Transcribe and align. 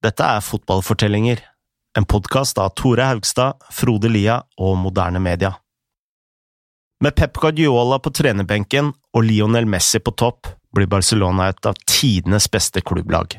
Dette 0.00 0.24
er 0.24 0.40
Fotballfortellinger, 0.40 1.42
en 1.98 2.06
podkast 2.08 2.56
av 2.58 2.70
Tore 2.72 3.04
Haugstad, 3.04 3.58
Frode 3.68 4.08
Lia 4.08 4.38
og 4.56 4.78
Moderne 4.80 5.20
Media. 5.20 5.50
Med 7.04 7.12
Pep 7.18 7.36
Guardiola 7.36 7.98
på 8.00 8.12
trenerbenken 8.16 8.94
og 9.12 9.26
Lionel 9.26 9.68
Messi 9.68 10.00
på 10.00 10.14
topp 10.16 10.48
blir 10.72 10.88
Barcelona 10.88 11.50
et 11.52 11.68
av 11.68 11.76
tidenes 11.84 12.48
beste 12.48 12.80
klubblag. 12.80 13.36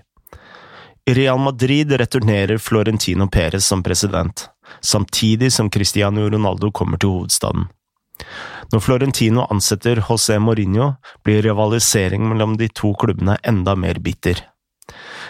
I 1.10 1.18
Real 1.18 1.42
Madrid 1.42 1.98
returnerer 1.98 2.62
Florentino 2.62 3.26
Perez 3.26 3.66
som 3.66 3.82
president, 3.82 4.46
samtidig 4.86 5.50
som 5.54 5.70
Cristiano 5.74 6.30
Ronaldo 6.30 6.70
kommer 6.70 7.02
til 7.02 7.16
hovedstaden. 7.16 7.66
Når 8.70 8.86
Florentino 8.86 9.50
ansetter 9.50 10.06
José 10.06 10.38
Mourinho, 10.38 10.94
blir 11.26 11.42
rivalisering 11.42 12.30
mellom 12.30 12.54
de 12.62 12.70
to 12.70 12.94
klubbene 12.94 13.42
enda 13.42 13.74
mer 13.74 13.98
bitter. 13.98 14.51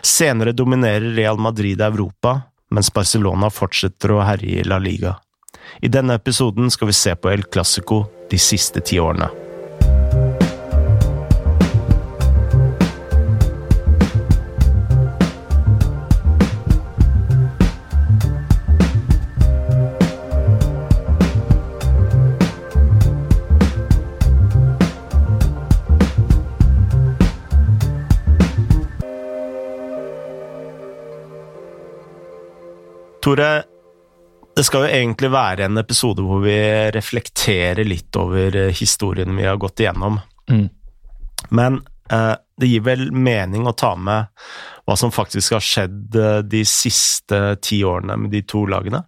Senere 0.02 0.54
dominerer 0.54 1.16
Real 1.16 1.38
Madrid 1.38 1.82
Europa, 1.82 2.40
mens 2.72 2.92
Barcelona 2.94 3.52
fortsetter 3.52 4.16
å 4.16 4.24
herje 4.26 4.62
i 4.62 4.68
La 4.68 4.80
Liga. 4.80 5.18
I 5.82 5.92
denne 5.92 6.18
episoden 6.18 6.72
skal 6.72 6.90
vi 6.90 6.98
se 6.98 7.16
på 7.16 7.30
El 7.32 7.46
Clásico 7.50 8.06
de 8.32 8.40
siste 8.40 8.82
ti 8.82 9.00
årene. 9.00 9.51
Tore, 33.22 33.50
det 34.56 34.64
skal 34.66 34.88
jo 34.88 34.94
egentlig 34.98 35.30
være 35.32 35.68
en 35.68 35.78
episode 35.78 36.24
hvor 36.26 36.42
vi 36.42 36.58
reflekterer 36.96 37.86
litt 37.86 38.18
over 38.18 38.56
eh, 38.58 38.74
historien 38.74 39.36
vi 39.38 39.46
har 39.46 39.60
gått 39.62 39.84
igjennom. 39.84 40.18
Mm. 40.50 40.66
Men 41.54 41.78
eh, 42.10 42.34
det 42.58 42.72
gir 42.72 42.84
vel 42.88 43.12
mening 43.14 43.70
å 43.70 43.76
ta 43.78 43.94
med 43.94 44.32
hva 44.90 44.98
som 44.98 45.14
faktisk 45.14 45.54
har 45.54 45.66
skjedd 45.66 46.18
eh, 46.18 46.42
de 46.42 46.64
siste 46.66 47.40
ti 47.62 47.84
årene 47.86 48.18
med 48.24 48.34
de 48.34 48.42
to 48.42 48.66
lagene? 48.66 49.04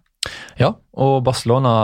Ja, 0.56 0.70
og 0.94 1.24
Barcelona 1.26 1.74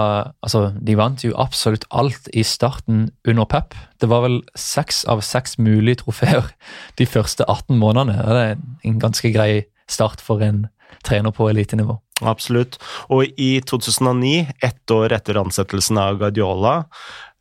altså, 0.40 0.68
de 0.72 0.94
vant 0.96 1.26
jo 1.26 1.34
absolutt 1.34 1.84
alt 1.90 2.30
i 2.32 2.46
starten 2.46 3.08
under 3.28 3.50
Pep. 3.50 3.74
Det 4.00 4.08
var 4.08 4.22
vel 4.24 4.40
seks 4.54 5.02
av 5.10 5.20
seks 5.26 5.58
mulige 5.58 6.04
trofeer 6.06 6.54
de 6.96 7.10
første 7.10 7.44
18 7.44 7.74
månedene. 7.74 8.22
Det 8.22 8.44
er 8.46 8.60
en 8.86 9.02
ganske 9.02 9.34
grei 9.34 9.64
start 9.90 10.22
for 10.22 10.46
en 10.46 10.68
trener 11.06 11.34
på 11.34 11.48
elitenivå. 11.50 11.98
Absolutt. 12.20 12.76
Og 13.08 13.40
i 13.40 13.60
2009, 13.64 14.50
ett 14.62 14.90
år 14.92 15.14
etter 15.16 15.40
ansettelsen 15.40 15.98
av 16.00 16.18
Guardiola, 16.20 16.74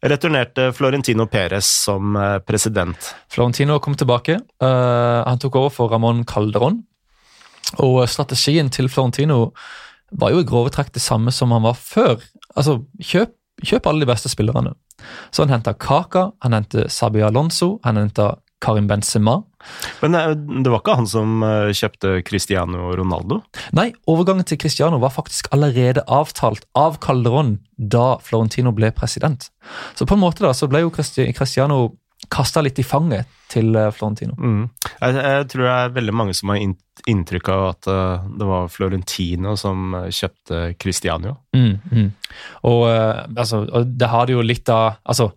returnerte 0.05 0.69
Florentino 0.73 1.25
Perez 1.27 1.67
som 1.83 2.15
eh, 2.15 2.37
president. 2.39 3.15
Florentino 3.31 3.79
kom 3.79 3.97
tilbake. 3.99 4.39
Uh, 4.63 5.25
han 5.27 5.39
tok 5.39 5.55
over 5.59 5.73
for 5.75 5.91
Ramón 5.91 6.23
Calderón. 6.25 6.83
Og 7.83 8.01
strategien 8.09 8.71
til 8.71 8.89
Florentino 8.89 9.51
var 10.11 10.31
jo 10.33 10.41
i 10.41 10.47
grove 10.47 10.71
trekk 10.73 10.93
det 10.95 11.03
samme 11.03 11.33
som 11.35 11.51
han 11.53 11.65
var 11.67 11.75
før. 11.77 12.23
Altså, 12.55 12.79
kjøp, 13.03 13.35
kjøp 13.65 13.89
alle 13.89 14.05
de 14.05 14.09
beste 14.09 14.31
spillerne. 14.31 14.73
Så 15.31 15.43
han 15.43 15.53
henta 15.53 15.75
Kaka, 15.77 16.29
han 16.43 16.55
hentet 16.55 16.91
Sabi 16.91 17.21
Alonso, 17.23 17.77
han 17.83 17.99
henta 17.99 18.33
Karim 18.63 18.87
Benzema. 18.89 19.41
Men 20.01 20.15
eh, 20.15 20.33
det 20.63 20.71
var 20.71 20.81
ikke 20.81 20.97
han 20.99 21.09
som 21.09 21.43
eh, 21.45 21.71
kjøpte 21.75 22.19
Cristiano 22.27 22.91
Ronaldo? 22.97 23.41
Nei, 23.75 23.89
overgangen 24.09 24.47
til 24.47 24.59
Cristiano 24.61 24.99
var 25.01 25.13
faktisk 25.15 25.51
allerede 25.55 26.05
avtalt 26.07 26.67
av 26.79 26.99
Calderón 27.03 27.57
da 27.75 28.17
Florentino 28.23 28.73
ble 28.75 28.91
president. 28.95 29.49
Så 29.95 30.07
på 30.07 30.17
en 30.17 30.23
måte 30.23 30.45
da, 30.45 30.53
så 30.55 30.69
ble 30.71 30.85
jo 30.85 30.93
Cristiano 30.93 31.89
kasta 32.29 32.61
litt 32.61 32.79
i 32.81 32.83
fanget 32.83 33.27
til 33.51 33.71
eh, 33.75 33.91
Florentino. 33.95 34.35
Mm. 34.37 34.63
Jeg, 34.99 35.17
jeg, 35.19 35.49
tror 35.51 35.65
det 35.65 35.75
er 35.75 35.97
veldig 35.97 36.15
mange 36.15 36.35
som 36.37 36.53
har 36.53 36.63
inntrykk 37.09 37.49
av 37.53 37.61
at 37.69 37.87
det 38.37 38.47
var 38.47 38.67
Florentino 38.69 39.53
som 39.57 39.93
kjøpte 40.11 40.73
Cristiano. 40.77 41.37
Mm, 41.55 41.77
mm. 41.89 42.09
Og, 42.67 42.83
altså, 42.91 43.63
og 43.63 43.93
det 43.95 44.09
har 44.11 44.27
det 44.27 44.35
jo 44.35 44.43
litt 44.45 44.69
av 44.73 44.99
altså, 45.07 45.31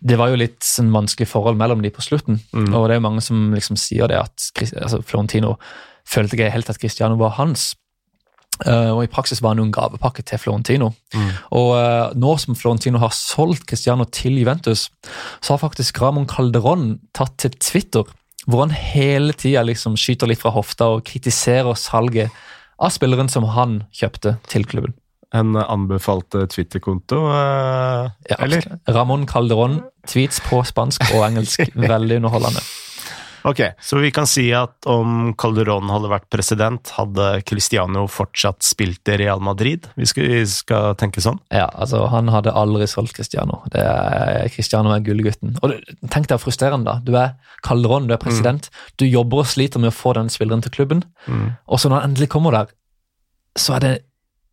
det 0.00 0.16
var 0.16 0.32
jo 0.32 0.40
litt 0.40 0.64
sånn 0.64 0.90
vanskelig 0.94 1.28
forhold 1.28 1.58
mellom 1.60 1.82
de 1.84 1.92
på 1.92 2.04
slutten. 2.04 2.40
Mm. 2.56 2.72
Og 2.72 2.86
det 2.88 2.96
er 2.96 3.00
jo 3.00 3.06
mange 3.08 3.24
som 3.24 3.50
liksom 3.52 3.78
sier 3.80 4.08
det 4.10 4.20
at 4.20 4.48
altså, 4.80 5.02
Florentino 5.04 5.56
følte 6.08 6.36
ikke 6.36 6.52
helt 6.54 6.72
at 6.72 6.80
Cristiano 6.80 7.18
var 7.20 7.36
hans. 7.36 7.74
Uh, 8.60 8.92
og 8.92 9.02
I 9.04 9.10
praksis 9.12 9.40
var 9.40 9.54
han 9.54 9.62
jo 9.62 9.66
en 9.68 9.74
gavepakke 9.74 10.24
til 10.28 10.40
Florentino. 10.40 10.90
Mm. 11.14 11.28
Og 11.56 11.68
uh, 11.76 12.14
Nå 12.16 12.34
som 12.40 12.56
Florentino 12.58 13.00
har 13.00 13.12
solgt 13.16 13.66
Cristiano 13.68 14.04
til 14.08 14.40
Juventus, 14.40 14.88
så 15.40 15.54
har 15.54 15.62
faktisk 15.62 16.00
Ramón 16.00 16.28
Calderón 16.28 16.98
tatt 17.16 17.38
til 17.40 17.56
Twitter, 17.60 18.08
hvor 18.46 18.64
han 18.64 18.72
hele 18.72 19.36
tida 19.36 19.64
liksom 19.64 19.98
skyter 20.00 20.28
litt 20.28 20.40
fra 20.40 20.52
hofta 20.54 20.94
og 20.96 21.04
kritiserer 21.08 21.76
salget 21.76 22.32
av 22.80 22.92
spilleren 22.92 23.28
som 23.28 23.48
han 23.52 23.82
kjøpte 23.92 24.38
til 24.48 24.64
klubben 24.68 24.96
en 25.34 25.56
anbefalt 25.56 26.34
Twitter-konto, 26.50 27.22
eh, 27.30 28.10
ja, 28.32 28.38
eller? 28.38 28.66
Ramón 28.90 29.26
Calderón, 29.30 29.80
tweets 30.08 30.42
på 30.48 30.62
spansk 30.66 31.04
og 31.14 31.26
engelsk. 31.28 31.68
Veldig 31.94 32.22
underholdende. 32.22 32.64
Ok, 33.42 33.60
så 33.80 33.96
vi 33.96 34.10
kan 34.12 34.26
si 34.28 34.50
at 34.52 34.84
om 34.90 35.32
Calderón 35.38 35.88
hadde 35.88 36.10
vært 36.12 36.26
president, 36.32 36.90
hadde 36.98 37.28
Cristiano 37.48 38.04
fortsatt 38.10 38.64
spilt 38.66 39.08
i 39.08 39.16
Real 39.22 39.40
Madrid? 39.44 39.88
Vi 39.96 40.08
skal, 40.08 40.28
vi 40.28 40.42
skal, 40.50 40.92
tenke 41.00 41.22
sånn? 41.24 41.40
Ja, 41.48 41.70
altså 41.72 42.02
han 42.12 42.28
hadde 42.32 42.52
aldri 42.56 42.88
solgt 42.90 43.16
Cristiano. 43.16 43.62
Det 43.72 43.84
er 43.84 44.50
Cristiano 44.52 44.92
er 44.92 45.04
gullgutten. 45.06 45.56
Og 45.64 45.78
tenk 46.12 46.28
deg 46.28 46.42
frustrerende, 46.42 46.92
da. 46.92 47.00
Du 47.00 47.16
er 47.16 47.56
Calderón, 47.64 48.10
du 48.10 48.16
er 48.16 48.20
president. 48.20 48.68
Mm. 48.68 48.92
Du 49.00 49.08
jobber 49.08 49.44
og 49.44 49.50
sliter 49.54 49.80
med 49.80 49.94
å 49.94 49.96
få 49.96 50.12
den 50.18 50.28
spilleren 50.32 50.64
til 50.66 50.76
klubben, 50.76 51.04
mm. 51.24 51.48
og 51.64 51.80
så 51.80 51.88
når 51.88 52.02
han 52.02 52.10
endelig 52.10 52.30
kommer 52.34 52.56
der, 52.56 52.76
så 53.58 53.78
er 53.78 53.86
det 53.86 53.94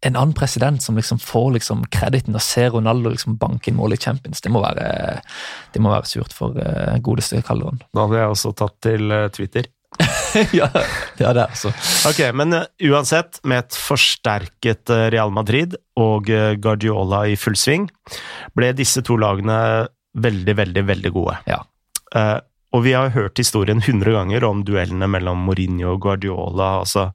en 0.06 0.16
annen 0.16 0.34
president 0.34 0.84
som 0.84 0.97
liksom 0.97 1.19
får 1.19 1.52
liksom 1.58 1.85
krediten 1.94 2.38
og 2.38 2.44
ser 2.46 2.69
Ronaldo 2.75 3.09
liksom 3.13 3.38
banke 3.41 3.72
inn 3.72 3.80
mål 3.80 3.96
i 3.96 4.02
Champions, 4.02 4.44
det 4.46 4.52
må 4.53 4.62
være, 4.62 4.85
det 5.74 5.81
må 5.81 5.94
være 5.94 6.09
surt 6.09 6.35
for 6.35 6.58
uh, 6.62 6.97
godeste 7.03 7.41
Calderon. 7.46 7.81
Da 7.96 8.06
hadde 8.06 8.22
jeg 8.22 8.36
også 8.36 8.53
tatt 8.57 8.78
til 8.86 9.13
uh, 9.13 9.25
Twitter. 9.34 9.69
ja, 10.53 10.68
det 11.18 11.25
er 11.25 11.40
altså. 11.47 11.72
Ok, 12.09 12.22
Men 12.38 12.53
uh, 12.53 12.68
uansett, 12.91 13.41
med 13.47 13.66
et 13.66 13.80
forsterket 13.88 14.94
Real 15.13 15.34
Madrid 15.34 15.74
og 15.97 16.30
Guardiola 16.62 17.24
i 17.31 17.38
full 17.40 17.57
sving, 17.57 17.90
ble 18.53 18.69
disse 18.78 19.02
to 19.06 19.18
lagene 19.18 19.57
veldig, 20.18 20.57
veldig, 20.62 20.86
veldig 20.94 21.13
gode. 21.16 21.40
Ja. 21.50 21.63
Og 22.78 22.84
vi 22.86 22.94
har 22.94 23.16
hørt 23.16 23.40
historien 23.42 23.82
hundre 23.82 24.14
ganger 24.14 24.46
om 24.46 24.62
duellene 24.66 25.08
mellom 25.10 25.48
Mourinho 25.48 25.96
og 25.96 26.04
Guardiola. 26.06 26.78
altså 26.84 27.10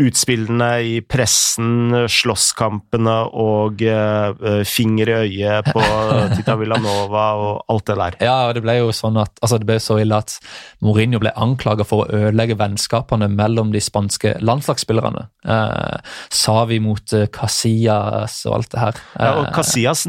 utspillene 0.00 0.68
i 0.88 0.92
pressen, 1.04 1.92
slåsskampene 2.10 3.16
og 3.38 3.82
uh, 3.84 4.62
finger 4.68 5.10
i 5.10 5.16
øyet 5.26 5.68
på 5.72 5.82
Tita 6.36 6.56
Villanova 6.60 7.26
og 7.40 7.72
alt 7.72 7.86
det 7.90 7.98
der. 8.00 8.18
Ja, 8.24 8.36
og 8.48 8.56
det 8.56 8.64
ble 8.64 8.78
jo 8.78 8.92
sånn 8.96 9.18
at, 9.20 9.34
altså 9.42 9.60
det 9.60 9.68
ble 9.68 9.78
så 9.82 9.98
ille 10.02 10.18
at 10.24 10.38
Mourinho 10.84 11.20
ble 11.22 11.34
anklaget 11.36 11.88
for 11.88 12.04
å 12.04 12.22
ødelegge 12.22 12.58
vennskapene 12.60 13.28
mellom 13.32 13.72
de 13.74 13.82
spanske 13.84 14.36
landslagsspillerne. 14.40 15.26
Uh, 15.44 15.98
Savi 16.32 16.80
mot 16.82 17.16
uh, 17.16 17.26
Casillas 17.32 18.42
og 18.48 18.60
alt 18.60 18.72
det 18.74 18.84
her. 18.86 19.02
ja, 19.18 19.34
og 19.42 19.52
Casillas 19.56 20.06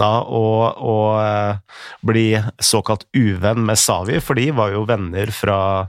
nekta 0.00 0.24
å, 0.24 0.44
å 0.80 0.96
bli 2.06 2.40
såkalt 2.58 3.06
uvenn 3.12 3.64
med 3.66 3.78
Savi, 3.78 4.20
for 4.20 4.34
de 4.34 4.50
var 4.56 4.72
jo 4.72 4.86
venner 4.88 5.30
fra 5.30 5.88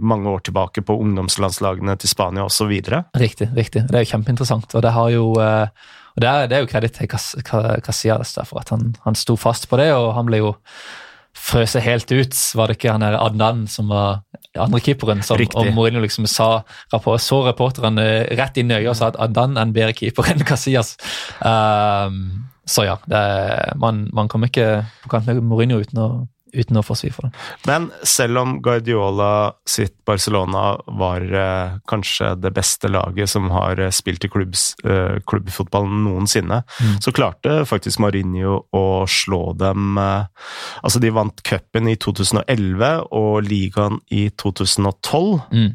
mange 0.00 0.28
år 0.28 0.44
tilbake 0.44 0.82
på 0.84 0.98
ungdomslandslagene 1.00 1.96
til 1.96 2.10
Spania 2.10 2.44
osv. 2.44 2.72
Riktig, 3.16 3.48
riktig. 3.56 3.86
Det 3.88 3.96
er 3.96 4.04
jo 4.04 4.12
kjempeinteressant. 4.12 4.74
Og 4.76 4.82
det 4.84 4.92
har 4.92 5.10
jo 5.10 5.32
eh, 5.40 5.68
og 6.12 6.20
det 6.20 6.28
er, 6.28 6.48
det 6.48 6.56
er 6.56 6.60
jo 6.60 6.68
kreditt 6.68 6.98
til 6.98 7.08
Casillas 7.08 8.36
for 8.44 8.60
at 8.60 8.68
han, 8.74 8.92
han 9.06 9.16
sto 9.16 9.38
fast 9.40 9.70
på 9.70 9.78
det, 9.80 9.88
og 9.96 10.12
han 10.12 10.28
ble 10.28 10.42
jo 10.42 10.52
frøse 11.32 11.80
helt 11.80 12.12
ut. 12.12 12.36
Var 12.36 12.68
det 12.68 12.76
ikke 12.76 12.92
han 12.92 13.04
der 13.04 13.16
Adnan 13.16 13.64
som 13.72 13.88
var 13.88 14.20
andrekeeperen? 14.52 15.24
Og 15.24 15.72
Mourinho 15.72 16.02
liksom 16.04 16.28
sa, 16.28 16.66
så 16.92 17.40
reporterne 17.48 18.26
rett 18.36 18.60
inn 18.60 18.68
i 18.68 18.82
øyet 18.82 18.92
og 18.92 18.98
sa 19.00 19.08
at 19.08 19.20
Adnan 19.24 19.56
er 19.56 19.64
en 19.64 19.72
bedre 19.72 19.96
keeper 19.96 20.28
enn 20.28 20.44
Casillas. 20.44 20.98
Um, 21.40 22.51
så 22.68 22.86
ja, 22.86 22.98
er, 23.10 23.72
man, 23.80 24.06
man 24.14 24.30
kommer 24.30 24.50
ikke 24.50 24.84
på 25.02 25.10
kant 25.12 25.26
med 25.28 25.42
Mourinho 25.42 25.80
uten 25.82 25.98
å 26.02 26.10
uten 26.52 26.76
å 26.76 26.84
få 26.84 26.96
svi 26.98 27.10
for 27.12 27.28
det. 27.28 27.40
Men 27.68 27.88
selv 28.06 28.40
om 28.42 28.54
Guardiola 28.64 29.52
sitt 29.68 29.94
Barcelona 30.08 30.74
var 31.00 31.24
eh, 31.24 31.78
kanskje 31.88 32.34
det 32.40 32.52
beste 32.54 32.90
laget 32.92 33.32
som 33.32 33.48
har 33.54 33.80
eh, 33.80 33.92
spilt 33.94 34.26
i 34.26 34.30
klubbs, 34.32 34.72
eh, 34.84 35.18
klubbfotballen 35.28 36.02
noensinne, 36.04 36.62
mm. 36.68 36.98
så 37.04 37.14
klarte 37.16 37.62
faktisk 37.68 38.02
Mourinho 38.04 38.58
å 38.76 38.84
slå 39.08 39.42
dem 39.58 39.98
eh, 40.00 40.28
Altså, 40.82 41.00
de 41.02 41.10
vant 41.14 41.40
cupen 41.46 41.88
i 41.90 41.94
2011 42.00 43.08
og 43.16 43.46
ligaen 43.46 43.98
i 44.12 44.26
2012. 44.40 45.40
Mm. 45.54 45.68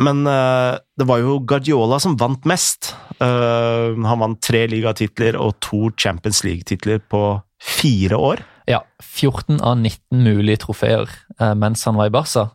Uh, 0.00 0.04
men 0.04 0.26
uh, 0.26 0.78
det 0.98 1.06
var 1.08 1.18
jo 1.18 1.40
Guardiola 1.40 2.00
som 2.00 2.16
vant 2.16 2.44
mest. 2.44 2.94
Uh, 3.20 3.94
han 4.04 4.20
vant 4.20 4.40
tre 4.42 4.66
ligatitler 4.70 5.36
og 5.36 5.58
to 5.60 5.90
Champions 5.96 6.42
League-titler 6.44 6.98
på 6.98 7.40
fire 7.62 8.16
år. 8.16 8.42
Ja, 8.66 8.82
14 9.02 9.60
av 9.60 9.76
19 9.78 10.22
mulige 10.22 10.62
trofeer 10.62 11.10
mens 11.58 11.82
han 11.84 11.96
var 11.98 12.06
i 12.06 12.14
Barca. 12.14 12.52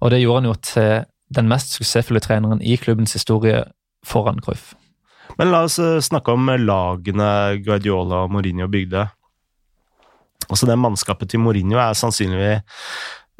Og 0.00 0.12
det 0.12 0.20
gjorde 0.22 0.38
han 0.38 0.46
jo 0.46 0.58
til 0.62 0.92
den 1.34 1.48
mest 1.50 1.74
suksessfulle 1.74 2.22
treneren 2.22 2.62
i 2.62 2.76
klubbens 2.78 3.16
historie 3.18 3.64
foran 4.06 4.38
Cruyff. 4.42 4.76
Men 5.38 5.50
la 5.50 5.64
oss 5.66 5.80
snakke 6.06 6.34
om 6.34 6.52
lagene 6.62 7.30
Guardiola 7.66 8.24
og 8.24 8.34
Mourinho 8.34 8.70
bygde. 8.70 9.08
Altså 10.50 10.66
Det 10.66 10.78
mannskapet 10.78 11.30
til 11.30 11.42
Mourinho 11.42 11.78
er 11.78 11.98
sannsynligvis 11.98 12.62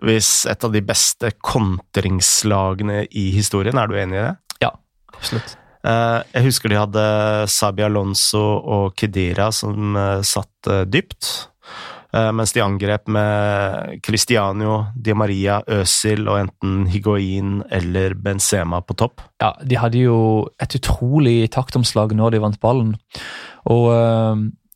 et 0.01 0.65
av 0.65 0.73
de 0.73 0.83
beste 0.85 1.33
kontringslagene 1.45 3.05
i 3.11 3.31
historien. 3.37 3.79
Er 3.79 3.91
du 3.91 3.99
enig 4.01 4.19
i 4.19 4.27
det? 4.27 4.37
Ja, 4.65 4.75
absolutt. 5.15 5.57
Eh, 5.81 6.19
jeg 6.35 6.45
husker 6.45 6.73
de 6.73 6.81
hadde 6.81 7.05
Sabi 7.49 7.85
Alonso 7.87 8.43
og 8.43 8.93
Kedira 9.01 9.49
som 9.55 9.97
eh, 9.97 10.19
satt 10.27 10.69
eh, 10.71 10.85
dypt. 10.89 11.47
Mens 12.11 12.51
de 12.51 12.59
angrep 12.59 13.07
med 13.07 14.01
Cristiano, 14.03 14.89
Di 14.99 15.15
Maria, 15.15 15.61
Øsil 15.71 16.25
og 16.27 16.41
enten 16.41 16.89
Higuain 16.91 17.61
eller 17.71 18.17
Benzema 18.19 18.81
på 18.83 18.97
topp. 18.99 19.23
Ja, 19.39 19.53
de 19.63 19.79
hadde 19.79 20.01
jo 20.03 20.17
et 20.59 20.75
utrolig 20.75 21.53
taktomslag 21.55 22.11
når 22.19 22.35
de 22.35 22.41
vant 22.43 22.59
ballen. 22.67 22.97
Og 23.71 23.87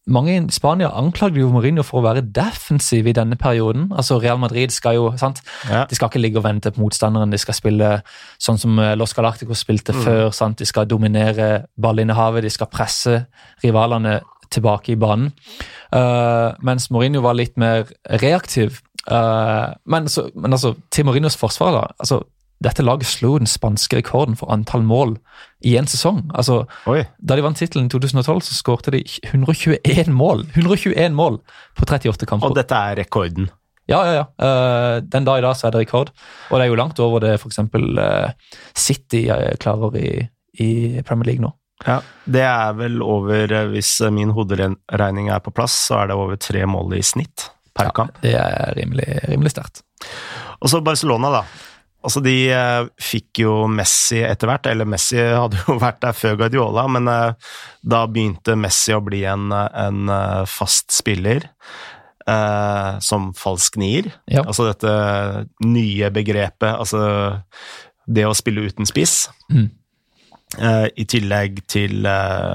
mange 0.07 0.35
i 0.37 0.41
Spania 0.53 0.91
anklagde 0.93 1.41
jo 1.41 1.49
Mourinho 1.53 1.85
for 1.87 2.01
å 2.01 2.05
være 2.05 2.25
defensiv 2.37 3.07
i 3.09 3.15
denne 3.17 3.39
perioden. 3.41 3.87
Altså 3.97 4.19
Real 4.21 4.41
Madrid 4.41 4.73
skal 4.75 4.99
jo, 4.99 5.07
sant? 5.21 5.41
Ja. 5.71 5.85
De 5.89 5.97
skal 5.97 6.11
ikke 6.11 6.21
ligge 6.21 6.41
og 6.41 6.45
vente 6.45 6.73
på 6.75 6.83
motstanderen, 6.83 7.33
de 7.33 7.41
skal 7.41 7.57
spille 7.57 7.91
sånn 8.43 8.61
som 8.61 8.79
eh, 8.83 8.93
Los 9.01 9.17
Galacticos 9.17 9.65
spilte 9.65 9.97
mm. 9.97 10.03
før. 10.05 10.29
sant? 10.37 10.61
De 10.61 10.69
skal 10.69 10.89
dominere 10.91 11.67
ballinnehavet, 11.81 12.45
de 12.45 12.53
skal 12.53 12.71
presse 12.73 13.23
rivalene 13.65 14.19
tilbake 14.53 14.93
i 14.93 15.01
banen. 15.01 15.33
Uh, 15.95 16.53
mens 16.63 16.91
Mourinho 16.93 17.25
var 17.25 17.39
litt 17.39 17.57
mer 17.59 17.89
reaktiv. 18.21 18.83
Uh, 19.09 19.73
men, 19.91 20.07
så, 20.09 20.29
men, 20.37 20.53
altså, 20.53 20.75
til 20.93 21.09
Mourinhos 21.09 21.39
forsvar, 21.41 21.75
da. 21.75 21.85
altså 21.99 22.23
dette 22.65 22.85
laget 22.85 23.09
slo 23.09 23.35
den 23.41 23.49
spanske 23.51 23.99
rekorden 24.01 24.39
for 24.41 24.53
antall 24.53 24.85
mål 24.87 25.17
i 25.65 25.77
en 25.81 25.89
sesong. 25.91 26.23
Altså, 26.37 26.63
da 27.19 27.37
de 27.37 27.45
vant 27.45 27.59
tittelen 27.59 27.91
i 27.91 27.93
2012, 27.93 28.47
så 28.49 28.57
skårte 28.57 28.95
de 28.95 29.03
121 29.31 30.13
mål 30.15 30.47
121 30.55 31.17
mål 31.17 31.41
på 31.77 31.87
38 31.87 32.31
kamper. 32.31 32.49
Og 32.49 32.57
dette 32.59 32.79
er 32.79 32.99
rekorden? 33.03 33.51
Ja, 33.91 34.01
ja, 34.09 34.13
ja. 34.17 34.25
Uh, 34.41 35.03
den 35.05 35.27
dag 35.27 35.39
i 35.39 35.45
dag 35.45 35.57
så 35.61 35.69
er 35.69 35.75
det 35.75 35.83
rekord. 35.85 36.13
Og 36.49 36.57
det 36.57 36.65
er 36.65 36.73
jo 36.73 36.79
langt 36.81 37.01
over 37.05 37.21
det 37.25 37.35
f.eks. 37.37 37.61
Uh, 37.69 38.31
City 38.73 39.27
eh, 39.33 39.53
klarer 39.61 39.99
i, 40.01 40.09
i, 40.57 40.71
Premier 41.05 41.35
League 41.35 41.45
nå. 41.45 41.53
Ja, 41.85 41.99
Det 42.25 42.41
er 42.47 42.73
vel 42.79 43.03
over, 43.03 43.51
hvis 43.75 43.99
min 44.15 44.33
hoderegning 44.33 45.29
er 45.29 45.43
på 45.45 45.53
plass, 45.53 45.75
så 45.91 46.01
er 46.01 46.09
det 46.09 46.17
over 46.17 46.39
tre 46.41 46.65
mål 46.71 46.97
i 46.97 47.03
snitt 47.05 47.51
per 47.77 47.91
ja, 47.91 47.93
kamp. 47.93 48.17
Det 48.23 48.33
er 48.39 48.73
rimelig, 48.79 49.09
rimelig 49.29 49.53
sterkt. 49.53 49.83
Og 50.63 50.71
så 50.71 50.81
Barcelona, 50.81 51.33
da. 51.35 51.43
Altså, 52.05 52.21
De 52.25 52.35
eh, 52.53 52.87
fikk 53.01 53.41
jo 53.45 53.55
Messi 53.71 54.21
etter 54.25 54.51
hvert, 54.51 54.69
eller 54.71 54.89
Messi 54.89 55.19
hadde 55.43 55.63
jo 55.65 55.79
vært 55.81 56.03
der 56.05 56.17
før 56.17 56.39
Guardiola, 56.43 56.87
men 56.93 57.09
eh, 57.11 57.53
da 57.83 58.05
begynte 58.11 58.59
Messi 58.61 58.95
å 58.95 59.03
bli 59.05 59.25
en, 59.29 59.51
en 59.55 60.13
eh, 60.13 60.43
fast 60.51 60.93
spiller. 60.95 61.49
Eh, 62.25 62.91
som 63.05 63.33
falsk 63.37 63.77
nier. 63.77 64.09
Ja. 64.33 64.47
Altså 64.47 64.71
dette 64.71 64.93
nye 65.67 66.09
begrepet, 66.13 66.71
altså 66.73 67.01
det 68.09 68.25
å 68.25 68.37
spille 68.37 68.65
uten 68.65 68.89
spiss. 68.89 69.27
Mm. 69.53 69.67
Eh, 70.57 70.87
I 71.03 71.05
tillegg 71.11 71.61
til 71.69 72.09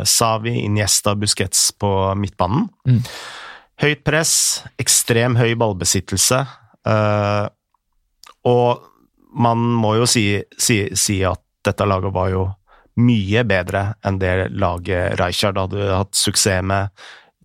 Savi, 0.10 0.56
Iniesta, 0.64 1.14
Busquets 1.20 1.68
på 1.78 1.92
midtbanen. 2.18 2.66
Mm. 2.90 3.04
Høyt 3.80 4.02
press, 4.08 4.34
ekstrem 4.82 5.38
høy 5.40 5.54
ballbesittelse. 5.58 6.42
og 8.50 8.89
man 9.40 9.62
må 9.82 9.96
jo 10.00 10.08
si, 10.10 10.26
si, 10.58 10.82
si, 10.98 11.22
at 11.28 11.42
dette 11.66 11.88
laget 11.88 12.14
var 12.16 12.32
jo 12.34 12.46
mye 13.00 13.44
bedre 13.48 13.86
enn 14.06 14.20
det 14.20 14.50
laget 14.60 15.16
Rijkaard 15.20 15.60
hadde 15.62 15.90
hatt 15.94 16.16
suksess 16.18 16.66
med 16.68 16.92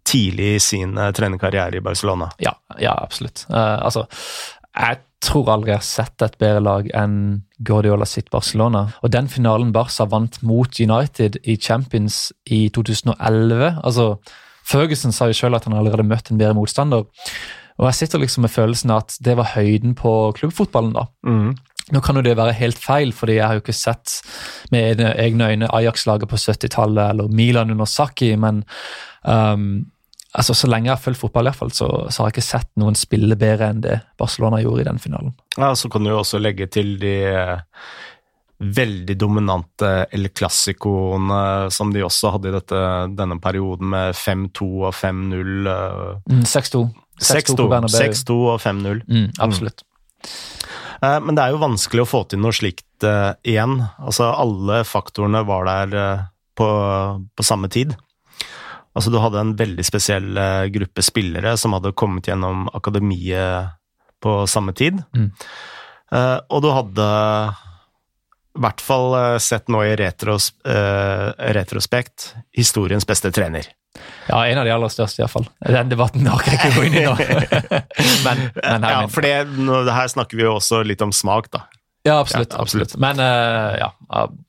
tidlig 0.05 0.55
i 0.57 0.61
sin 0.61 0.99
uh, 0.99 1.11
trenerkarriere 1.15 1.79
i 1.79 1.85
Barcelona. 1.85 2.29
Ja, 2.43 2.53
ja 2.81 2.93
absolutt. 3.01 3.47
Uh, 3.49 3.79
altså, 3.87 4.05
jeg 4.75 5.01
tror 5.25 5.49
aldri 5.55 5.73
jeg 5.73 5.81
har 5.81 5.87
sett 5.87 6.25
et 6.27 6.37
bedre 6.41 6.61
lag 6.61 6.89
enn 6.97 7.17
Guardiola 7.65 8.07
sitt 8.09 8.29
Barcelona. 8.35 8.89
Og 9.03 9.13
den 9.15 9.31
finalen 9.33 9.73
Barca 9.73 10.07
vant 10.11 10.41
mot 10.45 10.81
United 10.81 11.39
i 11.43 11.57
Champions 11.57 12.27
i 12.45 12.67
2011 12.75 13.81
altså, 13.83 14.15
Ferguson 14.65 15.13
sa 15.13 15.29
jo 15.29 15.37
selv 15.37 15.59
at 15.59 15.69
han 15.69 15.77
allerede 15.77 16.07
møtt 16.09 16.31
en 16.33 16.41
bedre 16.41 16.57
motstander. 16.57 17.07
Og 17.79 17.89
jeg 17.89 17.99
sitter 17.99 18.23
liksom 18.23 18.45
med 18.47 18.53
følelsen 18.55 18.93
at 18.95 19.17
det 19.25 19.37
var 19.39 19.53
høyden 19.57 19.97
på 19.99 20.11
klubbfotballen, 20.39 20.95
da. 20.95 21.09
Mm. 21.27 21.55
Nå 21.93 22.01
kan 22.01 22.17
jo 22.17 22.25
det 22.25 22.37
være 22.39 22.57
helt 22.57 22.79
feil, 22.81 23.13
fordi 23.13 23.39
jeg 23.39 23.45
har 23.45 23.59
jo 23.59 23.65
ikke 23.65 23.77
sett 23.77 24.21
med 24.73 25.03
egne 25.05 25.51
øyne 25.53 25.69
Ajax-laget 25.69 26.31
på 26.31 26.39
70-tallet 26.41 27.11
eller 27.13 27.29
Milan 27.29 27.75
under 27.75 27.89
Saki, 27.89 28.31
men 28.41 28.63
um, 29.23 29.85
altså, 30.33 30.57
så 30.57 30.71
lenge 30.71 30.89
jeg 30.89 30.97
har 30.97 31.03
fulgt 31.03 31.21
fotball, 31.21 31.45
i 31.45 31.53
hvert 31.53 31.61
fall, 31.61 31.75
så, 31.77 31.91
så, 32.09 32.23
har 32.23 32.31
jeg 32.31 32.39
ikke 32.39 32.47
sett 32.47 32.71
noen 32.81 32.97
spille 32.99 33.37
bedre 33.41 33.69
enn 33.69 33.85
det 33.85 33.99
Barcelona 34.21 34.63
gjorde 34.65 34.87
i 34.87 34.89
den 34.89 35.03
finalen. 35.03 35.37
Ja, 35.59 35.75
Så 35.77 35.93
kan 35.93 36.05
du 36.05 36.15
jo 36.15 36.23
også 36.23 36.41
legge 36.41 36.71
til 36.73 36.97
de 37.03 37.15
eh, 37.29 37.85
veldig 38.65 39.19
dominante 39.21 39.93
El 40.15 40.31
Clásicoene 40.33 41.71
som 41.75 41.93
de 41.93 42.05
også 42.07 42.33
hadde 42.39 42.49
i 42.49 42.57
dette, 42.57 42.83
denne 43.19 43.39
perioden, 43.45 43.93
med 43.93 44.17
5-2 44.17 44.71
og 44.89 44.93
5-0. 44.97 45.73
6-2. 46.49 46.85
6-2 47.21 48.41
og 48.41 48.61
5-0. 48.63 49.05
Mm, 49.05 49.29
absolutt. 49.45 49.85
Mm. 49.85 49.91
Eh, 51.05 51.21
men 51.21 51.37
det 51.37 51.45
er 51.45 51.55
jo 51.55 51.63
vanskelig 51.63 52.05
å 52.05 52.09
få 52.09 52.23
til 52.31 52.43
noe 52.43 52.55
slikt 52.55 53.07
uh, 53.07 53.35
igjen. 53.47 53.81
Altså, 53.99 54.31
alle 54.31 54.83
faktorene 54.89 55.45
var 55.49 55.69
der 55.69 55.95
uh, 55.99 56.25
på, 56.57 56.69
på, 57.35 57.47
samme 57.47 57.71
tid. 57.73 57.95
Altså, 58.95 59.11
du 59.11 59.19
hadde 59.19 59.43
en 59.43 59.55
veldig 59.59 59.85
spesiell 59.87 60.39
gruppe 60.71 61.03
spillere 61.03 61.57
som 61.59 61.75
hadde 61.75 61.97
kommet 61.99 62.29
gjennom 62.31 62.69
akademiet 62.79 63.75
på 64.23 64.45
samme 64.49 64.73
tid. 64.73 65.01
Mm. 65.19 65.33
og 66.47 66.61
du 66.63 66.69
hadde 66.71 67.07
i 68.55 68.63
hvert 68.63 68.85
fall 68.87 69.17
sett 69.43 69.67
nå 69.67 69.81
i 69.83 69.97
retros, 69.99 70.53
retrospekt 70.63 72.31
historiens 72.55 73.03
beste 73.09 73.35
trener. 73.35 73.67
Ja, 74.29 74.41
en 74.47 74.59
av 74.59 74.67
de 74.67 74.73
aller 74.75 74.93
største, 74.93 75.23
iallfall. 75.23 75.47
Den 75.61 75.91
debatten 75.93 76.27
orker 76.33 76.55
jeg 76.55 76.61
ikke 76.61 76.79
gå 76.79 76.85
inn 76.89 76.99
i 76.99 77.05
nå. 77.05 77.15
men, 78.27 78.45
men 78.57 78.87
ja, 78.89 79.01
for 79.13 79.27
det, 79.27 79.35
her 79.93 80.11
snakker 80.11 80.41
vi 80.41 80.47
jo 80.47 80.57
også 80.57 80.83
litt 80.87 81.05
om 81.05 81.13
smak, 81.15 81.51
da. 81.55 81.67
Ja, 82.05 82.19
absolutt. 82.21 82.53
Ja, 82.53 82.61
absolutt. 82.61 82.97
Men 83.01 83.21
uh, 83.21 83.73
ja, 83.81 83.91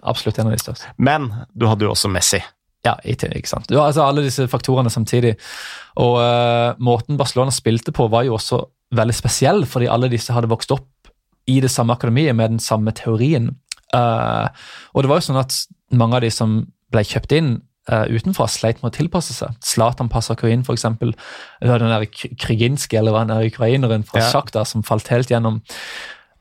absolutt 0.04 0.40
en 0.40 0.50
av 0.50 0.56
de 0.56 0.60
største. 0.60 0.92
Men 0.98 1.30
du 1.56 1.68
hadde 1.70 1.88
jo 1.88 1.94
også 1.94 2.12
Messi. 2.12 2.42
Ja, 2.86 2.98
ikke 3.08 3.32
sant. 3.50 3.70
Du 3.70 3.78
har 3.80 3.90
altså 3.90 4.04
alle 4.06 4.26
disse 4.26 4.46
faktorene 4.52 4.92
samtidig. 4.94 5.36
Og 6.04 6.18
uh, 6.20 6.76
måten 6.84 7.18
Barcelona 7.20 7.54
spilte 7.56 7.96
på, 7.96 8.10
var 8.12 8.28
jo 8.28 8.36
også 8.38 8.60
veldig 8.96 9.16
spesiell, 9.16 9.64
fordi 9.70 9.88
alle 9.92 10.12
disse 10.12 10.36
hadde 10.36 10.52
vokst 10.52 10.74
opp 10.76 11.12
i 11.50 11.60
det 11.64 11.72
samme 11.72 11.96
akademiet 11.96 12.36
med 12.38 12.56
den 12.56 12.62
samme 12.64 12.94
teorien. 12.96 13.54
Uh, 13.96 14.52
og 14.94 15.06
det 15.06 15.12
var 15.12 15.22
jo 15.22 15.28
sånn 15.30 15.42
at 15.42 15.56
mange 15.96 16.20
av 16.20 16.26
de 16.26 16.32
som 16.34 16.60
ble 16.94 17.06
kjøpt 17.08 17.36
inn, 17.38 17.56
uh, 17.92 18.06
utenfra 18.10 18.48
sleit 18.52 18.82
med 18.82 18.92
å 18.92 18.96
tilpasse 18.96 19.36
seg. 19.36 19.56
Zlatan 19.66 20.10
Passakoin, 20.12 20.66
for 20.66 20.78
eksempel. 20.78 21.14
Den 21.62 21.88
der 21.92 22.08
Kriginski, 22.10 23.00
eller 23.00 23.16
hva 23.16 23.26
han 23.26 23.34
er, 23.34 23.48
ukraineren 23.50 24.06
fra 24.08 24.24
ja. 24.24 24.30
Sjakta, 24.34 24.66
som 24.68 24.86
falt 24.86 25.12
helt 25.14 25.34
gjennom. 25.34 25.62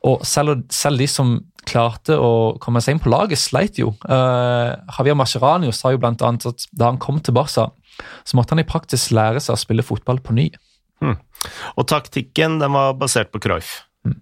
Og 0.05 0.25
selv, 0.27 0.65
selv, 0.73 1.01
de 1.01 1.07
som 1.09 1.37
klarte 1.65 2.17
å 2.21 2.55
komme 2.61 2.81
seg 2.83 2.95
inn 2.95 3.01
på 3.01 3.09
laget, 3.09 3.41
sleit 3.41 3.79
jo. 3.81 3.95
Uh, 4.05 4.75
Javier 4.97 5.17
Mascherano 5.17 5.71
sa 5.73 5.93
jo 5.93 6.01
annet 6.05 6.45
at 6.45 6.67
da 6.71 6.91
han 6.91 7.01
kom 7.01 7.21
til 7.23 7.35
Barca, 7.37 7.71
så 8.27 8.37
måtte 8.37 8.53
han 8.53 8.61
i 8.61 8.67
praksis 8.67 9.09
lære 9.15 9.41
seg 9.41 9.55
å 9.55 9.61
spille 9.61 9.85
fotball 9.85 10.21
på 10.21 10.35
ny. 10.37 10.51
Hmm. 11.01 11.17
Og 11.75 11.87
taktikken 11.89 12.59
den 12.61 12.75
var 12.75 12.95
basert 12.99 13.31
på 13.33 13.41
Cruyff. 13.41 13.79
Hmm. 14.05 14.19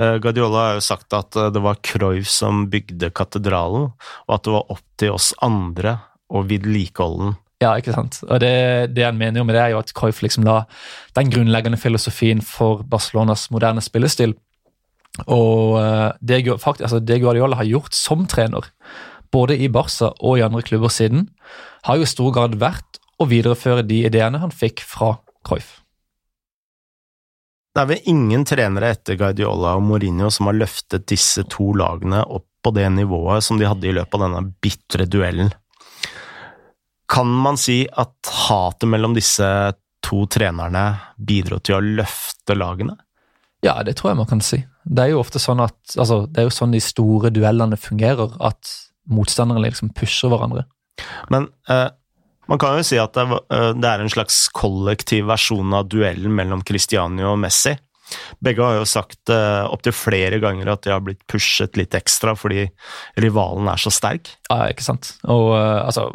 Uh, 0.00 0.16
Guardiola 0.22 0.64
har 0.64 0.78
jo 0.78 0.86
sagt 0.88 1.12
at 1.16 1.36
det 1.52 1.64
var 1.64 1.80
Cruyff 1.84 2.30
som 2.32 2.66
bygde 2.72 3.12
katedralen, 3.12 3.90
og 4.26 4.38
at 4.38 4.48
det 4.48 4.56
var 4.56 4.72
opp 4.72 4.86
til 5.00 5.12
oss 5.18 5.34
andre 5.44 5.98
og 6.28 6.48
vedlikeholde 6.50 7.28
den. 7.28 7.36
Ja, 7.58 7.72
ikke 7.74 7.94
sant. 7.94 8.20
Og 8.28 8.38
det, 8.38 8.94
det 8.94 9.02
han 9.02 9.18
mener 9.18 9.40
jo 9.40 9.46
med 9.48 9.56
det, 9.56 9.62
er 9.64 9.72
jo 9.74 9.80
at 9.80 9.90
Cruyff 9.96 10.20
liksom 10.22 10.44
la 10.46 10.60
den 11.18 11.32
grunnleggende 11.32 11.80
filosofien 11.80 12.42
for 12.44 12.84
Barcelonas 12.86 13.48
moderne 13.50 13.82
spillestil. 13.82 14.36
Og 15.26 15.78
eh, 15.80 16.12
det, 16.22 16.44
faktisk, 16.62 16.86
altså 16.86 17.00
det 17.02 17.18
Guardiola 17.24 17.58
har 17.58 17.66
gjort 17.66 17.96
som 17.98 18.28
trener, 18.30 18.70
både 19.34 19.58
i 19.58 19.66
Barca 19.68 20.12
og 20.22 20.38
i 20.38 20.44
andre 20.46 20.62
klubber 20.62 20.92
siden, 20.92 21.26
har 21.88 21.98
jo 21.98 22.06
i 22.06 22.12
stor 22.14 22.30
grad 22.36 22.54
vært 22.62 23.02
å 23.18 23.26
videreføre 23.26 23.82
de 23.82 24.04
ideene 24.06 24.38
han 24.38 24.54
fikk 24.54 24.84
fra 24.86 25.16
Cruyff. 25.46 25.80
Det 27.74 27.82
er 27.82 27.90
vel 27.90 28.10
ingen 28.10 28.44
trenere 28.48 28.92
etter 28.94 29.18
Guardiola 29.18 29.76
og 29.78 29.84
Mourinho 29.86 30.30
som 30.34 30.48
har 30.50 30.56
løftet 30.56 31.06
disse 31.10 31.44
to 31.50 31.72
lagene 31.78 32.22
opp 32.24 32.46
på 32.64 32.72
det 32.74 32.88
nivået 32.90 33.44
som 33.46 33.58
de 33.58 33.68
hadde 33.68 33.86
i 33.86 33.94
løpet 33.94 34.16
av 34.18 34.24
denne 34.24 34.46
bitre 34.62 35.06
duellen. 35.06 35.52
Kan 37.08 37.30
man 37.32 37.56
si 37.60 37.82
at 37.88 38.32
hatet 38.48 38.88
mellom 38.90 39.14
disse 39.16 39.46
to 40.04 40.24
trenerne 40.30 40.84
bidro 41.16 41.58
til 41.64 41.78
å 41.78 41.84
løfte 42.00 42.56
lagene? 42.56 42.96
Ja, 43.64 43.80
det 43.82 43.96
tror 43.98 44.12
jeg 44.12 44.20
man 44.20 44.28
kan 44.30 44.42
si. 44.44 44.60
Det 44.84 45.04
er 45.04 45.14
jo 45.14 45.22
ofte 45.22 45.40
sånn 45.42 45.60
at, 45.64 45.76
altså, 45.96 46.22
det 46.30 46.42
er 46.42 46.48
jo 46.48 46.54
sånn 46.54 46.76
de 46.76 46.82
store 46.82 47.32
duellene 47.34 47.78
fungerer, 47.80 48.36
at 48.44 48.74
motstanderne 49.10 49.64
liksom 49.66 49.90
pusher 49.96 50.30
hverandre. 50.30 50.66
Men 51.32 51.48
eh, 51.70 51.88
man 52.48 52.60
kan 52.60 52.78
jo 52.78 52.86
si 52.86 53.00
at 53.00 53.16
det, 53.16 53.26
eh, 53.54 53.72
det 53.76 53.90
er 53.90 54.04
en 54.04 54.12
slags 54.12 54.46
kollektiv 54.54 55.26
versjon 55.28 55.74
av 55.76 55.88
duellen 55.90 56.34
mellom 56.34 56.62
Cristiano 56.66 57.32
og 57.32 57.40
Messi. 57.42 57.74
Begge 58.44 58.64
har 58.64 58.78
jo 58.78 58.86
sagt 58.88 59.32
uh, 59.32 59.66
opptil 59.70 59.94
flere 59.96 60.40
ganger 60.42 60.70
at 60.72 60.84
de 60.86 60.92
har 60.94 61.02
blitt 61.04 61.24
pushet 61.30 61.78
litt 61.78 61.96
ekstra 61.98 62.34
fordi 62.38 62.66
rivalen 63.20 63.70
er 63.70 63.80
så 63.80 63.92
sterk. 63.94 64.30
Ja, 64.50 64.68
ikke 64.72 64.86
sant. 64.86 65.14
Og 65.28 65.52
uh, 65.54 65.84
altså 65.84 66.10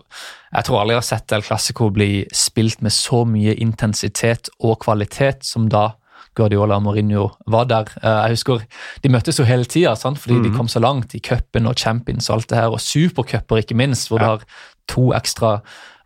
Jeg 0.53 0.67
tror 0.67 0.81
aldri 0.81 0.95
jeg 0.95 1.01
har 1.01 1.09
sett 1.09 1.35
El 1.35 1.45
Clásico 1.45 1.89
bli 1.93 2.11
spilt 2.35 2.81
med 2.85 2.93
så 2.93 3.23
mye 3.25 3.55
intensitet 3.61 4.51
og 4.59 4.79
kvalitet 4.85 5.45
som 5.47 5.69
da 5.71 5.91
Guardiola 6.37 6.79
og 6.79 6.85
Mourinho 6.87 7.27
var 7.45 7.67
der. 7.69 7.89
Uh, 8.01 8.25
jeg 8.25 8.37
husker 8.37 8.67
De 9.03 9.13
møttes 9.13 9.39
jo 9.39 9.47
hele 9.47 9.65
tida 9.69 9.95
fordi 9.95 10.39
mm. 10.39 10.43
de 10.47 10.53
kom 10.57 10.69
så 10.71 10.81
langt 10.81 11.13
i 11.13 11.21
cupen 11.21 11.69
og 11.69 11.77
champions 11.77 12.29
og 12.29 12.39
alt 12.39 12.49
det 12.49 12.61
her, 12.61 12.69
og 12.73 12.81
supercuper 12.81 13.61
ikke 13.61 13.77
minst, 13.77 14.09
hvor 14.09 14.21
ja. 14.21 14.25
du 14.25 14.29
har 14.31 14.47
to 14.89 15.11
ekstra 15.15 15.59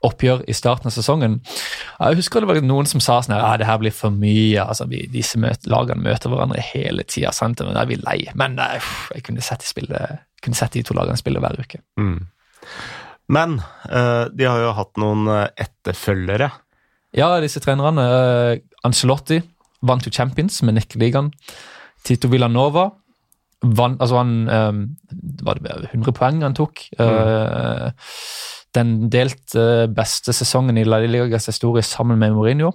oppgjør 0.05 0.43
i 0.49 0.55
starten 0.55 0.89
av 0.89 0.93
sesongen. 0.93 1.39
Jeg 1.97 2.19
husker 2.19 2.43
det 2.43 2.49
var 2.49 2.59
noen 2.65 2.89
som 2.89 3.01
sa 3.03 3.17
sånn 3.23 3.35
her, 3.35 3.43
ja, 3.43 3.61
det 3.61 3.69
her 3.69 3.79
blir 3.81 3.95
for 3.95 4.13
mye. 4.13 4.61
altså 4.61 4.85
vi, 4.89 5.05
Disse 5.11 5.39
møte, 5.41 5.69
lagene 5.73 6.05
møter 6.05 6.31
hverandre 6.31 6.61
hele 6.69 7.05
tida. 7.07 7.33
Da 7.57 7.71
er 7.73 7.89
vi 7.89 7.97
lei. 8.01 8.19
Men 8.37 8.59
uh, 8.61 8.91
jeg 9.15 9.25
kunne 9.27 9.45
sett, 9.45 9.65
de, 9.65 9.71
spille, 9.71 10.03
kunne 10.45 10.59
sett 10.59 10.77
de 10.77 10.85
to 10.85 10.97
lagene 10.97 11.17
spille 11.19 11.41
hver 11.41 11.57
uke. 11.57 11.81
Mm. 11.99 12.19
Men 13.33 13.57
uh, 13.89 14.27
de 14.31 14.47
har 14.47 14.61
jo 14.63 14.75
hatt 14.77 15.01
noen 15.01 15.27
eh, 15.33 15.49
etterfølgere. 15.65 16.51
Ja, 17.17 17.33
disse 17.43 17.63
trenerne. 17.63 18.05
Uh, 18.05 18.85
Ancelotti 18.87 19.41
vant 19.87 20.05
jo 20.05 20.13
Champions 20.13 20.61
med 20.67 20.77
Nikkeligaen. 20.77 21.33
Tito 22.05 22.29
Villanova 22.31 22.91
vant, 23.57 23.97
altså 23.97 24.19
han 24.19 24.45
Var 24.45 25.59
det 25.65 25.89
100 25.89 26.13
poeng 26.13 26.43
han 26.45 26.53
tok? 26.55 26.83
Mm 27.01 27.95
den 28.77 28.93
delt 29.13 29.55
uh, 29.57 29.85
beste 29.91 30.35
sesongen 30.35 30.77
i 30.77 30.85
La 30.87 30.99
Ligas 31.03 31.49
historie 31.49 31.85
sammen 31.85 32.19
med 32.21 32.35
Mourinho 32.35 32.73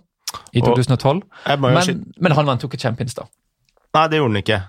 i 0.53 0.63
2012. 0.65 1.23
Men, 1.61 1.81
men, 2.17 2.37
han 2.37 2.49
vant 2.49 2.63
jo 2.63 2.71
ikke 2.71 2.81
Champions, 2.81 3.17
da. 3.19 3.27
Nei, 3.93 4.07
det 4.09 4.21
gjorde 4.21 4.33
han 4.33 4.41
ikke. 4.43 4.61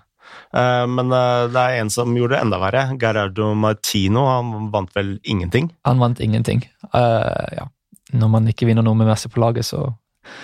Uh, 0.53 0.85
men 0.91 1.13
uh, 1.13 1.49
det 1.51 1.63
er 1.63 1.81
en 1.81 1.91
som 1.93 2.13
gjorde 2.17 2.35
det 2.35 2.43
enda 2.45 2.59
verre. 2.61 2.85
Gerardo 2.99 3.53
Martino. 3.57 4.27
Han 4.29 4.69
vant 4.73 4.93
vel 4.97 5.17
ingenting? 5.23 5.71
Han 5.87 6.03
vant 6.03 6.21
ingenting. 6.23 6.65
ja. 6.93 7.69
Når 8.13 8.29
man 8.29 8.47
ikke 8.51 8.67
vinner 8.69 8.85
noe 8.85 8.97
med 8.99 9.07
Messi 9.09 9.29
på 9.31 9.41
laget, 9.41 9.65
så 9.65 9.87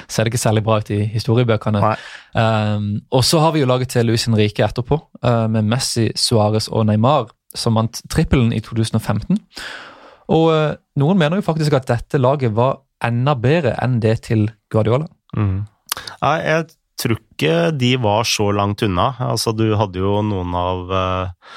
ser 0.09 0.25
det 0.25 0.31
ikke 0.31 0.41
særlig 0.41 0.63
bra 0.65 0.79
ut 0.81 0.89
i 0.91 1.03
historiebøkene. 1.11 1.91
Um, 2.33 2.87
og 3.13 3.21
så 3.27 3.43
har 3.43 3.53
vi 3.53 3.61
jo 3.61 3.67
laget 3.69 3.91
til 3.93 4.09
Luis 4.09 4.25
Henrique 4.25 4.65
etterpå, 4.65 4.97
med 5.53 5.67
Messi, 5.69 6.07
Suárez 6.17 6.67
og 6.71 6.87
Neymar, 6.89 7.29
som 7.55 7.77
vant 7.77 8.01
trippelen 8.09 8.49
i 8.55 8.63
2015. 8.65 9.37
Og 10.29 10.45
uh, 10.53 10.77
noen 11.01 11.19
mener 11.19 11.39
jo 11.39 11.47
faktisk 11.47 11.75
at 11.77 11.89
dette 11.89 12.21
laget 12.21 12.53
var 12.57 12.83
enda 13.05 13.35
bedre 13.39 13.75
enn 13.81 13.99
det 14.03 14.19
til 14.27 14.49
Guardiola. 14.71 15.07
Mm. 15.37 15.63
Nei, 16.21 16.37
jeg 16.45 16.65
tror 16.99 17.19
ikke 17.19 17.53
de 17.79 17.93
var 18.01 18.27
så 18.27 18.49
langt 18.55 18.83
unna. 18.85 19.13
Altså, 19.23 19.53
du 19.55 19.71
hadde 19.79 20.01
jo 20.01 20.19
noen 20.25 20.55
av 20.59 20.91
uh, 20.91 21.53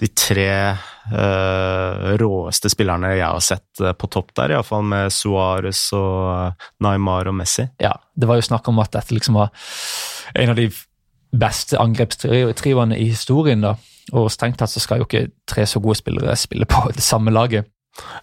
de 0.00 0.08
tre 0.12 0.50
uh, 0.76 2.08
råeste 2.20 2.70
spillerne 2.72 3.14
jeg 3.16 3.26
har 3.26 3.44
sett 3.44 3.84
på 3.98 4.10
topp 4.12 4.34
der, 4.38 4.54
iallfall 4.54 4.84
med 4.86 5.12
Suárez 5.14 5.88
og 5.96 6.66
Neymar 6.84 7.32
og 7.32 7.38
Messi. 7.40 7.66
Ja, 7.82 7.96
det 8.14 8.28
var 8.30 8.40
jo 8.40 8.48
snakk 8.48 8.68
om 8.70 8.80
at 8.84 8.94
dette 8.96 9.16
liksom 9.16 9.40
var 9.40 9.52
en 10.36 10.52
av 10.52 10.60
de 10.60 10.68
beste 11.36 11.78
angrepstrioene 11.80 12.96
i 12.96 13.10
historien, 13.10 13.64
da. 13.64 13.74
Og 14.14 14.30
strengt 14.30 14.60
tatt 14.60 14.70
så 14.70 14.82
skal 14.82 15.00
jo 15.00 15.08
ikke 15.08 15.26
tre 15.48 15.64
så 15.66 15.82
gode 15.82 15.98
spillere 15.98 16.36
spille 16.38 16.68
på 16.70 16.86
det 16.94 17.02
samme 17.04 17.34
laget. 17.34 17.66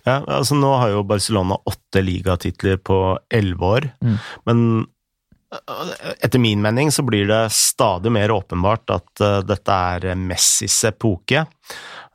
Ja, 0.06 0.20
altså 0.22 0.58
Nå 0.60 0.72
har 0.82 0.94
jo 0.94 1.06
Barcelona 1.08 1.58
åtte 1.70 2.04
ligatitler 2.04 2.80
på 2.84 3.00
elleve 3.34 3.72
år, 3.78 3.88
mm. 4.04 4.18
men 4.50 4.62
øh, 4.84 5.96
etter 6.20 6.42
min 6.42 6.62
mening 6.64 6.92
så 6.94 7.06
blir 7.08 7.28
det 7.30 7.42
stadig 7.56 8.12
mer 8.14 8.34
åpenbart 8.36 8.96
at 8.96 9.24
uh, 9.24 9.40
dette 9.48 9.80
er 9.98 10.14
Messis 10.20 10.82
epoke. 10.90 11.46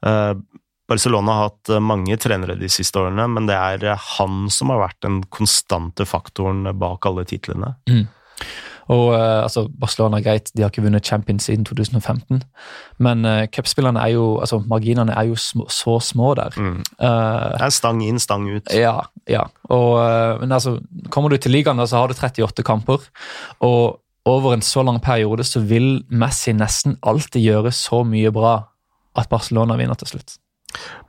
Uh, 0.07 0.35
Barcelona 0.89 1.35
har 1.37 1.51
hatt 1.51 1.75
mange 1.85 2.17
trenere 2.17 2.57
de 2.57 2.71
siste 2.73 2.97
årene, 3.01 3.27
men 3.29 3.49
det 3.49 3.57
er 3.59 3.91
han 4.17 4.47
som 4.53 4.73
har 4.73 4.87
vært 4.87 5.03
den 5.05 5.21
konstante 5.29 6.07
faktoren 6.09 6.65
bak 6.81 7.05
alle 7.11 7.27
titlene. 7.29 7.75
Mm. 7.91 8.07
Og 8.89 9.13
uh, 9.13 9.45
altså, 9.45 9.67
Barcelona 9.81 10.19
er 10.19 10.25
greit, 10.25 10.51
de 10.57 10.65
har 10.65 10.73
ikke 10.73 10.85
vunnet 10.87 11.05
Champions 11.05 11.45
siden 11.49 11.67
2015, 11.69 12.43
men 13.05 13.29
uh, 13.29 13.45
cupspillerne 13.53 14.01
er 14.01 14.15
jo 14.15 14.39
altså 14.41 14.63
Marginene 14.65 15.13
er 15.13 15.29
jo 15.29 15.37
sm 15.37 15.67
så 15.73 15.99
små 16.01 16.33
der. 16.39 16.57
Mm. 16.57 16.81
Uh, 16.97 17.53
det 17.53 17.69
er 17.69 17.75
stang 17.77 18.03
inn, 18.05 18.21
stang 18.23 18.49
ut. 18.49 18.73
Ja, 18.73 18.97
ja. 19.29 19.45
Og, 19.69 19.91
uh, 20.01 20.41
men 20.41 20.53
altså, 20.57 20.79
kommer 21.13 21.33
du 21.33 21.37
til 21.37 21.53
ligaen, 21.53 21.85
så 21.87 22.01
har 22.01 22.09
du 22.09 22.17
38 22.17 22.65
kamper. 22.65 23.09
og 23.61 24.01
over 24.29 24.53
en 24.53 24.63
så 24.63 24.83
lang 24.85 24.99
periode 25.01 25.45
så 25.45 25.63
vil 25.65 26.03
Messi 26.11 26.53
nesten 26.53 26.99
alltid 27.01 27.41
gjøre 27.41 27.73
så 27.73 28.03
mye 28.05 28.29
bra 28.35 28.59
at 29.17 29.31
Barcelona 29.31 29.79
vinner 29.79 29.97
til 29.97 30.11
slutt. 30.11 30.35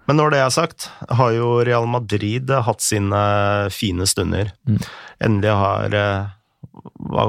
Men 0.08 0.16
når 0.16 0.32
det 0.32 0.40
er 0.40 0.54
sagt, 0.56 0.88
har 1.10 1.34
jo 1.36 1.58
Real 1.68 1.88
Madrid 1.90 2.48
hatt 2.50 2.82
sine 2.82 3.20
fine 3.76 4.08
stunder. 4.08 4.54
Mm. 4.64 4.80
Endelig 5.28 5.58
har 5.60 5.98
hva 7.10 7.26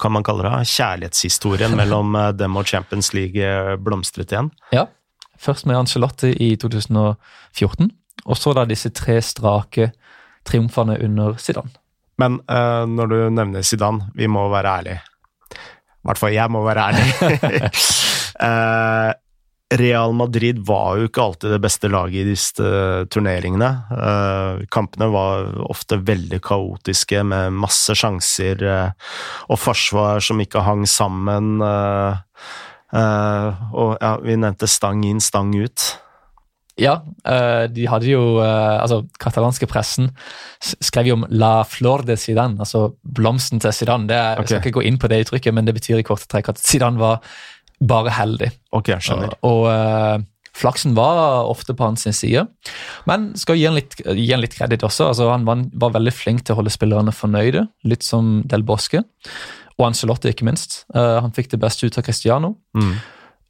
kan 0.00 0.14
man 0.14 0.24
kalle 0.26 0.46
det, 0.46 0.66
kjærlighetshistorien 0.72 1.76
mellom 1.80 2.14
eh, 2.18 2.32
dem 2.36 2.58
og 2.58 2.68
Champions 2.68 3.12
League 3.16 3.42
eh, 3.42 3.74
blomstret 3.80 4.32
igjen? 4.32 4.50
Ja, 4.74 4.86
først 5.40 5.68
med 5.68 5.78
Angelotti 5.80 6.32
i 6.42 6.54
2014, 6.60 7.90
og 8.26 8.38
så 8.40 8.54
da 8.56 8.66
disse 8.68 8.92
tre 8.96 9.20
strake 9.22 9.90
triumfene 10.46 10.98
under 11.02 11.36
Zidane. 11.42 11.74
Men 12.16 12.40
uh, 12.48 12.86
når 12.88 13.10
du 13.10 13.16
nevner 13.34 13.64
Zidane, 13.66 14.08
vi 14.16 14.28
må 14.30 14.46
være 14.48 14.78
ærlige. 14.80 15.00
I 15.52 16.08
hvert 16.08 16.20
fall 16.20 16.32
jeg 16.32 16.52
må 16.54 16.62
være 16.64 16.86
ærlig. 16.86 17.06
uh, 18.40 19.10
Real 19.74 20.12
Madrid 20.14 20.60
var 20.66 20.94
jo 20.94 21.08
ikke 21.08 21.22
alltid 21.24 21.50
det 21.56 21.62
beste 21.64 21.88
laget 21.90 22.20
i 22.22 22.28
disse 22.28 22.68
turneringene. 23.10 23.70
Eh, 23.98 24.60
kampene 24.70 25.08
var 25.10 25.48
ofte 25.66 25.98
veldig 26.06 26.38
kaotiske, 26.46 27.24
med 27.26 27.56
masse 27.64 27.96
sjanser 27.98 28.62
eh, 28.62 29.10
og 29.50 29.58
forsvar 29.58 30.22
som 30.22 30.38
ikke 30.42 30.62
hang 30.62 30.86
sammen. 30.86 31.56
Eh, 31.66 32.18
og 33.74 33.96
ja, 33.98 34.12
vi 34.22 34.38
nevnte 34.38 34.70
stang 34.70 35.02
inn, 35.08 35.18
stang 35.24 35.50
ut. 35.58 35.88
Ja, 36.76 36.98
de 37.72 37.86
hadde 37.88 38.10
jo 38.10 38.36
Altså, 38.36 38.98
katalanske 39.16 39.64
pressen 39.64 40.10
skrev 40.60 41.08
jo 41.08 41.14
om 41.16 41.24
la 41.32 41.62
flor 41.64 42.04
de 42.04 42.18
Zidane, 42.20 42.60
altså 42.60 42.90
blomsten 43.00 43.62
til 43.64 43.72
Zidane. 43.72 44.04
Det. 44.10 44.18
Jeg 44.20 44.50
skal 44.50 44.60
ikke 44.60 44.74
gå 44.76 44.84
inn 44.84 45.00
på 45.00 45.08
det 45.08 45.22
uttrykket, 45.24 45.56
men 45.56 45.64
det 45.64 45.74
betyr 45.78 46.02
i 46.02 46.06
korte 46.06 46.28
trekk 46.28 46.52
at 46.52 46.60
Zidane 46.60 47.00
var 47.00 47.24
bare 47.80 48.14
heldig. 48.14 48.50
Ok, 48.76 48.90
jeg 48.94 49.04
skjønner. 49.04 49.36
Og, 49.44 49.66
og 49.66 49.68
uh, 49.68 50.24
flaksen 50.56 50.94
var 50.96 51.44
ofte 51.48 51.76
på 51.76 51.84
hans 51.84 52.06
side. 52.16 52.46
Men 53.08 53.28
skal 53.38 53.58
gi 53.58 53.66
han 53.68 53.76
litt, 53.76 53.98
gi 54.00 54.30
han 54.32 54.42
litt 54.42 54.56
kreditt 54.56 54.86
også. 54.86 55.10
Altså, 55.10 55.28
han 55.32 55.46
var, 55.48 55.66
var, 55.76 55.94
veldig 55.98 56.14
flink 56.14 56.44
til 56.44 56.56
å 56.56 56.60
holde 56.60 56.72
spillerne 56.72 57.14
fornøyde, 57.14 57.66
litt 57.88 58.06
som 58.06 58.40
Del 58.48 58.64
Bosque. 58.66 59.02
Og 59.76 59.88
Ancelotti, 59.90 60.32
ikke 60.32 60.48
minst. 60.48 60.84
Uh, 60.94 61.20
han 61.24 61.34
fikk 61.36 61.52
det 61.52 61.60
beste 61.62 61.88
ut 61.88 61.98
av 62.00 62.06
Cristiano. 62.06 62.54
Mm. 62.76 62.94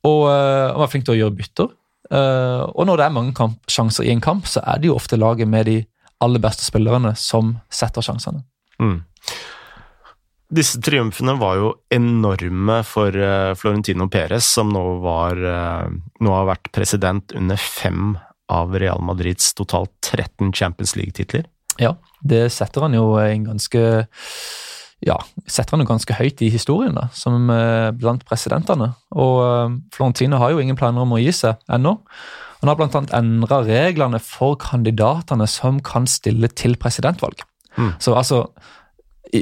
Og 0.06 0.22
uh, 0.26 0.72
han 0.72 0.80
var 0.82 0.90
flink 0.92 1.06
til 1.06 1.16
å 1.16 1.20
gjøre 1.24 1.38
bytter. 1.40 1.74
og 2.06 2.84
når 2.86 3.00
det 3.00 3.04
er 3.04 3.14
mange 3.14 3.32
kamp, 3.34 3.58
sjanser 3.66 4.06
i 4.06 4.12
en 4.12 4.20
kamp, 4.22 4.46
så 4.46 4.60
er 4.62 4.78
det 4.78 4.86
jo 4.86 4.94
ofte 4.94 5.18
laget 5.18 5.48
med 5.50 5.66
de 5.66 5.80
aller 6.22 6.38
beste 6.38 6.62
spillerne 6.62 7.10
som 7.18 7.56
setter 7.66 8.04
sjansene. 8.04 8.44
Mm. 8.78 9.00
Disse 10.46 10.78
triumfene 10.78 11.34
var 11.40 11.56
jo 11.58 11.70
enorme 11.90 12.78
for 12.86 13.14
uh, 13.18 13.54
Florentino 13.58 14.06
Perez, 14.10 14.46
som 14.46 14.70
nå, 14.70 14.82
var, 15.02 15.40
uh, 15.42 15.88
nå, 16.22 16.30
har 16.30 16.46
vært 16.52 16.70
president 16.74 17.34
under 17.34 17.58
fem 17.58 18.14
av 18.52 18.76
Real 18.78 19.02
Madrids 19.02 19.50
totalt 19.58 19.90
13 20.06 20.52
Champions 20.54 20.94
League-titler. 20.94 21.48
Ja, 21.82 21.96
det 22.22 22.46
setter 22.54 22.86
han 22.86 22.94
jo 22.94 23.16
en 23.18 23.48
ganske 23.48 23.82
ja, 25.04 25.18
setter 25.50 25.74
han 25.74 25.82
jo 25.82 25.90
ganske 25.90 26.14
høyt 26.16 26.40
i 26.46 26.52
historien, 26.54 26.94
da, 26.96 27.08
som 27.12 27.50
uh, 27.50 27.90
blant 27.98 28.22
presidentene. 28.28 28.92
Og 29.18 29.82
Florentino 29.94 30.38
har 30.40 30.54
jo 30.54 30.62
ingen 30.62 30.78
planer 30.78 31.02
om 31.02 31.18
å 31.18 31.20
gi 31.20 31.34
seg 31.34 31.58
ennå. 31.66 31.98
Han 32.62 32.70
har 32.70 32.78
bl.a. 32.78 33.02
endra 33.18 33.60
reglene 33.66 34.22
for 34.22 34.56
kandidatene 34.62 35.50
som 35.50 35.82
kan 35.84 36.06
stille 36.08 36.48
til 36.54 36.78
presidentvalg. 36.80 37.42
Mm. 37.76 37.92
Så 38.00 38.14
altså 38.16 38.46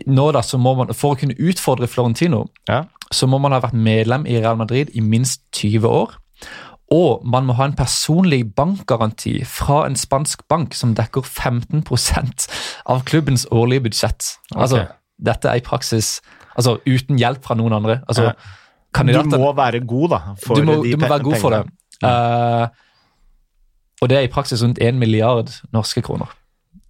nå 0.06 0.26
da, 0.32 0.42
så 0.42 0.58
må 0.60 0.74
man, 0.78 0.92
For 0.96 1.14
å 1.14 1.18
kunne 1.20 1.36
utfordre 1.36 1.88
Florentino, 1.90 2.46
ja. 2.68 2.84
så 3.12 3.28
må 3.30 3.38
man 3.42 3.52
ha 3.52 3.60
vært 3.64 3.76
medlem 3.76 4.26
i 4.26 4.38
Real 4.38 4.56
Madrid 4.60 4.92
i 4.94 5.02
minst 5.04 5.42
20 5.56 5.88
år. 5.88 6.14
Og 6.94 7.24
man 7.26 7.46
må 7.48 7.56
ha 7.58 7.66
en 7.68 7.76
personlig 7.76 8.42
bankgaranti 8.56 9.38
fra 9.48 9.84
en 9.88 9.96
spansk 9.98 10.44
bank 10.52 10.74
som 10.76 10.92
dekker 10.94 11.24
15% 11.24 12.48
av 12.92 13.04
klubbens 13.08 13.46
årlige 13.50 13.86
budsjett. 13.88 14.34
Altså. 14.54 14.84
Dette 15.24 15.48
er 15.48 15.60
i 15.62 15.64
praksis 15.64 16.18
altså 16.54 16.76
uten 16.86 17.18
hjelp 17.18 17.44
fra 17.46 17.56
noen 17.58 17.72
andre. 17.80 18.02
Altså, 18.08 18.30
Ja. 18.30 18.60
Du 18.94 19.38
må 19.42 19.50
være 19.56 19.80
god, 19.82 20.08
da. 20.12 20.18
For 20.38 20.54
du 20.54 20.62
må, 20.62 20.74
de 20.84 20.92
du 20.92 21.00
må 21.02 21.08
være 21.10 21.24
god 21.26 21.40
for 21.42 21.50
det. 21.50 21.64
Eh, 22.06 22.68
og 24.02 24.08
det 24.08 24.16
er 24.18 24.26
i 24.28 24.30
praksis 24.30 24.62
rundt 24.62 24.78
1 24.78 24.94
milliard 24.94 25.50
norske 25.74 26.02
kroner. 26.04 26.30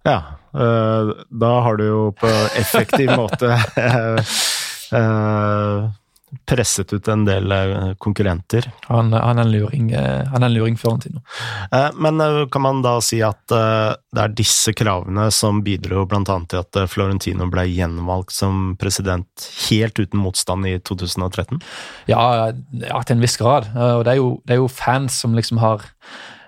Ja, 0.05 0.19
da 0.55 1.51
har 1.65 1.77
du 1.77 1.85
jo 1.87 2.01
på 2.19 2.29
effektiv 2.59 3.11
måte 3.17 3.51
øh, 3.77 4.19
øh, 4.95 5.85
presset 6.45 6.91
ut 6.93 7.07
en 7.07 7.23
del 7.25 7.53
konkurrenter. 8.01 8.65
Han, 8.89 9.13
han 9.13 9.39
er 9.39 9.45
en 9.45 9.51
luring, 9.53 9.91
eh, 9.95 10.25
han 10.31 10.43
er 10.43 10.49
en 10.49 10.55
luring 10.57 10.75
Florentino. 10.77 11.21
Eh, 11.71 11.89
Men 11.95 12.19
kan 12.51 12.61
man 12.65 12.81
da 12.83 12.97
si 13.03 13.21
at 13.23 13.39
det 13.47 14.21
er 14.21 14.33
disse 14.35 14.73
kravene 14.75 15.29
som 15.31 15.61
bidro 15.63 16.03
annet 16.11 16.49
til 16.51 16.59
at 16.63 16.79
Florentino 16.91 17.47
ble 17.51 17.65
gjenvalgt 17.71 18.35
som 18.35 18.75
president 18.79 19.47
helt 19.69 19.99
uten 19.99 20.19
motstand 20.19 20.67
i 20.67 20.77
2013? 20.79 21.61
Ja, 22.11 22.51
ja, 22.83 23.01
til 23.03 23.15
en 23.17 23.23
viss 23.23 23.37
grad. 23.37 23.71
Eh, 23.75 23.95
Og 23.99 24.05
det 24.05 24.15
er 24.15 24.21
jo, 24.21 24.41
det 24.45 24.57
er 24.57 24.63
jo 24.63 24.67
fans 24.71 25.21
som 25.23 25.35
liksom 25.35 25.57
har 25.63 25.83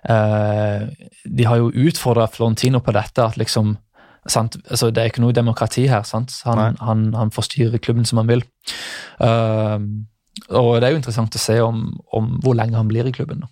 eh, 0.10 0.88
De 1.26 1.48
har 1.48 1.58
jo 1.64 1.72
utfordra 1.72 2.28
Florentino 2.28 2.80
på 2.84 2.92
dette, 2.96 3.24
at 3.24 3.38
liksom? 3.40 3.78
Altså, 4.28 4.92
Det 4.92 5.02
er 5.02 5.12
ikke 5.12 5.24
noe 5.24 5.36
demokrati 5.36 5.88
her. 5.88 6.04
sant? 6.04 6.34
Han, 6.46 6.78
han, 6.80 7.14
han 7.16 7.32
får 7.32 7.50
styre 7.52 7.80
klubben 7.80 8.06
som 8.06 8.22
han 8.22 8.32
vil. 8.32 8.46
Uh, 9.22 9.80
og 10.54 10.78
det 10.80 10.88
er 10.88 10.94
jo 10.94 11.02
interessant 11.02 11.36
å 11.36 11.42
se 11.42 11.60
om, 11.64 11.88
om 12.14 12.36
hvor 12.44 12.58
lenge 12.58 12.78
han 12.78 12.90
blir 12.92 13.08
i 13.08 13.16
klubben. 13.16 13.46
da. 13.46 13.52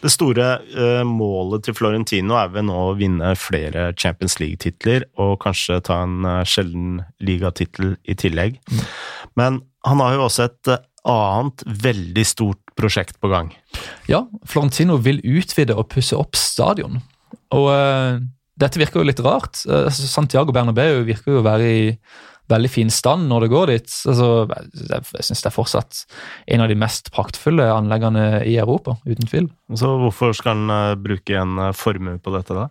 Det 0.00 0.10
store 0.12 0.46
uh, 0.76 1.02
målet 1.08 1.66
til 1.66 1.76
Florentino 1.76 2.36
er 2.38 2.52
vel 2.54 2.66
nå 2.68 2.76
å 2.90 2.96
vinne 2.98 3.34
flere 3.38 3.90
Champions 3.98 4.38
League-titler, 4.40 5.08
og 5.20 5.36
kanskje 5.44 5.80
ta 5.84 6.02
en 6.06 6.24
uh, 6.24 6.40
sjelden 6.48 7.02
ligatittel 7.24 7.96
i 8.08 8.16
tillegg. 8.18 8.60
Men 9.38 9.62
han 9.84 10.00
har 10.00 10.16
jo 10.16 10.26
også 10.28 10.46
et 10.48 10.72
øh, 10.72 10.84
annet 11.04 11.64
veldig 11.84 12.24
stort 12.24 12.60
prosjekt 12.78 13.18
på 13.20 13.28
gang. 13.28 13.50
Ja, 14.08 14.24
Florentino 14.48 14.96
vil 15.02 15.20
utvide 15.20 15.76
og 15.76 15.90
pusse 15.92 16.16
opp 16.16 16.38
stadion. 16.38 17.02
Og 17.54 17.68
eh, 17.74 18.22
dette 18.60 18.80
virker 18.80 19.02
jo 19.02 19.08
litt 19.08 19.22
rart. 19.24 19.64
Eh, 19.68 19.88
altså, 19.88 20.06
Santiago 20.10 20.54
Bernabeu 20.54 21.02
virker 21.08 21.36
jo 21.36 21.42
å 21.42 21.46
være 21.46 21.72
i 21.74 21.82
veldig 22.52 22.68
fin 22.68 22.90
stand 22.92 23.28
når 23.30 23.46
det 23.46 23.50
går 23.54 23.72
dit. 23.72 23.96
Altså, 24.10 24.28
jeg 24.50 25.00
jeg 25.16 25.26
syns 25.28 25.42
det 25.42 25.48
er 25.48 25.54
fortsatt 25.54 26.02
en 26.54 26.64
av 26.64 26.70
de 26.70 26.76
mest 26.78 27.10
praktfulle 27.14 27.66
anleggene 27.72 28.44
i 28.44 28.56
Europa, 28.60 28.98
uten 29.08 29.30
tvil. 29.30 29.48
Så 29.80 29.88
hvorfor 30.02 30.34
skal 30.36 30.58
han 30.58 30.74
øh, 30.76 31.02
bruke 31.06 31.38
en 31.40 31.58
øh, 31.58 31.74
formue 31.74 32.18
på 32.20 32.34
dette, 32.36 32.56
da? 32.56 32.68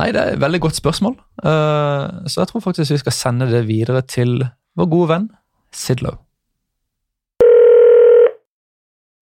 Nei, 0.00 0.10
det 0.16 0.22
er 0.22 0.34
et 0.34 0.42
veldig 0.42 0.62
godt 0.66 0.80
spørsmål. 0.80 1.18
Eh, 1.44 2.04
så 2.26 2.42
jeg 2.42 2.50
tror 2.50 2.64
faktisk 2.64 2.96
vi 2.96 3.02
skal 3.04 3.18
sende 3.18 3.50
det 3.52 3.66
videre 3.68 4.02
til 4.02 4.40
vår 4.74 4.90
gode 4.90 5.12
venn 5.12 5.30
Sidlow. 5.74 6.18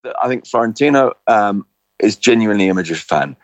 I 0.04 0.28
think 0.28 0.46
Florentino 0.50 1.10
um, 1.30 1.64
is 2.02 2.16
genuinely 2.16 2.68
a 2.68 2.74
Madrid 2.74 2.98
fan 2.98 3.36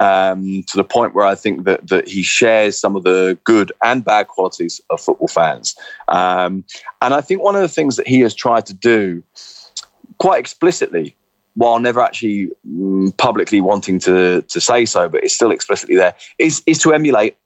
um, 0.00 0.62
to 0.64 0.76
the 0.76 0.84
point 0.84 1.14
where 1.14 1.26
I 1.26 1.34
think 1.34 1.64
that, 1.64 1.86
that 1.88 2.08
he 2.08 2.22
shares 2.22 2.78
some 2.78 2.96
of 2.96 3.04
the 3.04 3.38
good 3.44 3.72
and 3.82 4.04
bad 4.04 4.28
qualities 4.28 4.80
of 4.90 5.00
football 5.00 5.28
fans. 5.28 5.76
Um, 6.08 6.64
and 7.02 7.14
I 7.14 7.20
think 7.20 7.42
one 7.42 7.54
of 7.54 7.62
the 7.62 7.68
things 7.68 7.96
that 7.96 8.06
he 8.06 8.20
has 8.20 8.34
tried 8.34 8.66
to 8.66 8.74
do 8.74 9.22
quite 10.18 10.40
explicitly, 10.40 11.14
while 11.54 11.78
never 11.78 12.00
actually 12.00 12.50
mm, 12.68 13.16
publicly 13.16 13.60
wanting 13.60 13.98
to, 14.00 14.42
to 14.42 14.60
say 14.60 14.84
so, 14.86 15.08
but 15.08 15.22
it's 15.24 15.34
still 15.34 15.50
explicitly 15.50 15.96
there, 15.96 16.14
is, 16.38 16.62
is 16.66 16.78
to 16.78 16.92
emulate 16.92 17.36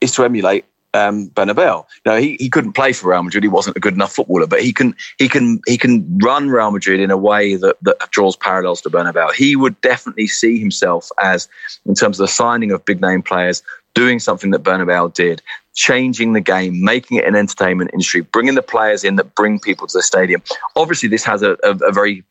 is 0.00 0.12
to 0.12 0.24
emulate 0.24 0.64
um, 0.94 1.28
Bernabeu. 1.30 1.84
Know, 2.06 2.16
he, 2.16 2.36
he 2.40 2.48
couldn't 2.48 2.72
play 2.72 2.92
for 2.92 3.10
Real 3.10 3.22
Madrid. 3.22 3.44
He 3.44 3.48
wasn't 3.48 3.76
a 3.76 3.80
good 3.80 3.94
enough 3.94 4.12
footballer, 4.12 4.46
but 4.46 4.62
he 4.62 4.72
can 4.72 4.94
he 5.18 5.28
can 5.28 5.60
he 5.66 5.76
can 5.76 6.18
run 6.18 6.48
Real 6.50 6.70
Madrid 6.70 7.00
in 7.00 7.10
a 7.10 7.16
way 7.16 7.56
that, 7.56 7.76
that 7.82 8.10
draws 8.10 8.36
parallels 8.36 8.80
to 8.82 8.90
Bernabeu. 8.90 9.32
He 9.32 9.56
would 9.56 9.80
definitely 9.80 10.26
see 10.26 10.58
himself 10.58 11.10
as, 11.18 11.48
in 11.86 11.94
terms 11.94 12.18
of 12.18 12.24
the 12.24 12.32
signing 12.32 12.72
of 12.72 12.84
big 12.84 13.00
name 13.00 13.22
players, 13.22 13.62
doing 13.94 14.18
something 14.18 14.50
that 14.52 14.62
Bernabeu 14.62 15.12
did, 15.12 15.42
changing 15.74 16.32
the 16.32 16.40
game, 16.40 16.82
making 16.82 17.18
it 17.18 17.24
an 17.24 17.34
entertainment 17.34 17.90
industry, 17.92 18.22
bringing 18.22 18.54
the 18.54 18.62
players 18.62 19.04
in 19.04 19.16
that 19.16 19.34
bring 19.34 19.58
people 19.58 19.86
to 19.86 19.98
the 19.98 20.02
stadium. 20.02 20.42
Obviously, 20.76 21.08
this 21.08 21.24
has 21.24 21.42
a, 21.42 21.56
a, 21.62 21.70
a 21.82 21.92
very 21.92 22.24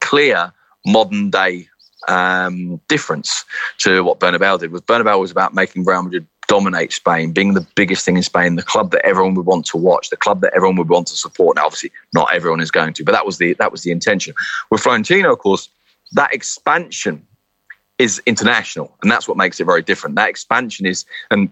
clear 0.00 0.52
modern 0.84 1.30
day 1.30 1.68
um, 2.08 2.80
difference 2.88 3.44
to 3.78 4.04
what 4.04 4.20
Bernabeu 4.20 4.60
did. 4.60 4.70
With 4.70 4.86
Bernabeu 4.86 5.18
was 5.18 5.30
about 5.30 5.54
making 5.54 5.84
Real 5.84 6.02
Madrid 6.02 6.26
dominate 6.48 6.92
Spain, 6.92 7.32
being 7.32 7.54
the 7.54 7.66
biggest 7.74 8.04
thing 8.04 8.16
in 8.16 8.22
Spain, 8.22 8.56
the 8.56 8.62
club 8.62 8.90
that 8.92 9.04
everyone 9.04 9.34
would 9.34 9.46
want 9.46 9.66
to 9.66 9.76
watch, 9.76 10.10
the 10.10 10.16
club 10.16 10.40
that 10.40 10.52
everyone 10.54 10.76
would 10.76 10.88
want 10.88 11.06
to 11.08 11.16
support. 11.16 11.56
Now, 11.56 11.66
obviously, 11.66 11.92
not 12.14 12.32
everyone 12.34 12.60
is 12.60 12.70
going 12.70 12.94
to, 12.94 13.04
but 13.04 13.12
that 13.12 13.26
was 13.26 13.38
the 13.38 13.54
that 13.54 13.72
was 13.72 13.82
the 13.82 13.90
intention. 13.90 14.34
With 14.70 14.80
Florentino, 14.80 15.32
of 15.32 15.38
course, 15.38 15.68
that 16.12 16.32
expansion 16.32 17.26
is 17.98 18.22
international, 18.26 18.94
and 19.02 19.10
that's 19.10 19.26
what 19.26 19.36
makes 19.36 19.60
it 19.60 19.64
very 19.64 19.82
different. 19.82 20.16
That 20.16 20.28
expansion 20.28 20.86
is 20.86 21.04
and 21.30 21.50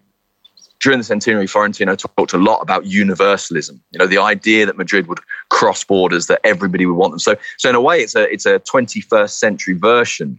during 0.85 0.99
the 0.99 1.05
centenary, 1.05 1.47
Florentino 1.47 1.97
talked 1.97 2.35
a 2.35 2.39
lot 2.39 2.61
about 2.61 2.85
universalism. 2.85 3.81
You 3.93 3.99
know, 3.99 4.07
the 4.07 4.19
idea 4.19 4.67
that 4.67 4.77
Madrid 4.77 5.07
would 5.07 5.21
cross 5.49 5.83
borders, 5.83 6.27
that 6.27 6.41
everybody 6.45 6.85
would 6.85 6.97
want 6.97 7.13
them. 7.13 7.19
So, 7.21 7.37
so 7.57 7.71
in 7.71 7.75
a 7.75 7.81
way, 7.81 8.01
it's 8.01 8.15
a 8.15 8.31
it's 8.31 8.45
a 8.45 8.61
21st 8.61 9.31
century 9.31 9.75
version 9.75 10.39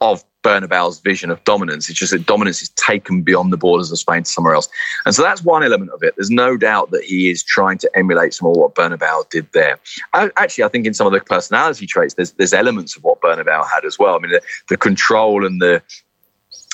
of 0.00 0.24
Bernabeu's 0.42 1.00
vision 1.00 1.30
of 1.30 1.42
dominance. 1.44 1.90
It's 1.90 1.98
just 1.98 2.12
that 2.12 2.26
dominance 2.26 2.62
is 2.62 2.70
taken 2.70 3.22
beyond 3.22 3.52
the 3.52 3.56
borders 3.56 3.90
of 3.90 3.98
Spain 3.98 4.22
to 4.22 4.30
somewhere 4.30 4.54
else. 4.54 4.68
And 5.04 5.14
so 5.14 5.22
that's 5.22 5.42
one 5.42 5.62
element 5.62 5.90
of 5.90 6.02
it. 6.02 6.14
There's 6.16 6.30
no 6.30 6.56
doubt 6.56 6.90
that 6.92 7.04
he 7.04 7.30
is 7.30 7.42
trying 7.42 7.78
to 7.78 7.90
emulate 7.96 8.34
some 8.34 8.48
of 8.48 8.56
what 8.56 8.74
Bernabeu 8.74 9.28
did 9.30 9.50
there. 9.52 9.78
I, 10.14 10.30
actually, 10.36 10.64
I 10.64 10.68
think 10.68 10.86
in 10.86 10.94
some 10.94 11.06
of 11.06 11.12
the 11.12 11.20
personality 11.20 11.86
traits, 11.86 12.14
there's 12.14 12.32
there's 12.32 12.54
elements 12.54 12.96
of 12.96 13.04
what 13.04 13.20
Bernabeu 13.20 13.68
had 13.68 13.84
as 13.84 13.98
well. 13.98 14.14
I 14.14 14.18
mean, 14.18 14.30
the, 14.30 14.42
the 14.68 14.76
control 14.76 15.44
and 15.44 15.60
the 15.60 15.82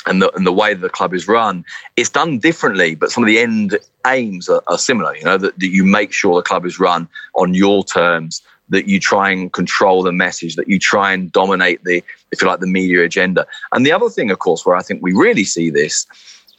and 0.06 0.20
the, 0.20 0.30
and 0.34 0.46
the 0.46 0.52
way 0.52 0.74
that 0.74 0.80
the 0.80 0.90
club 0.90 1.14
is 1.14 1.26
run, 1.26 1.64
it's 1.96 2.10
done 2.10 2.38
differently, 2.38 2.94
but 2.94 3.10
some 3.10 3.24
of 3.24 3.26
the 3.26 3.38
end 3.38 3.78
aims 4.06 4.50
are, 4.50 4.62
are 4.66 4.78
similar. 4.78 5.16
You 5.16 5.24
know 5.24 5.38
that, 5.38 5.58
that 5.58 5.68
you 5.68 5.84
make 5.84 6.12
sure 6.12 6.36
the 6.36 6.42
club 6.42 6.66
is 6.66 6.78
run 6.78 7.08
on 7.34 7.54
your 7.54 7.84
terms, 7.84 8.42
that 8.70 8.88
you 8.88 8.98
try 8.98 9.30
and 9.30 9.52
control 9.52 10.02
the 10.02 10.12
message, 10.12 10.56
that 10.56 10.68
you 10.68 10.78
try 10.78 11.12
and 11.12 11.30
dominate 11.30 11.84
the, 11.84 12.02
if 12.32 12.40
you 12.40 12.48
like, 12.48 12.60
the 12.60 12.66
media 12.66 13.04
agenda. 13.04 13.46
And 13.72 13.84
the 13.84 13.92
other 13.92 14.08
thing, 14.08 14.30
of 14.30 14.38
course, 14.38 14.64
where 14.64 14.76
I 14.76 14.82
think 14.82 15.02
we 15.02 15.12
really 15.12 15.44
see 15.44 15.70
this 15.70 16.06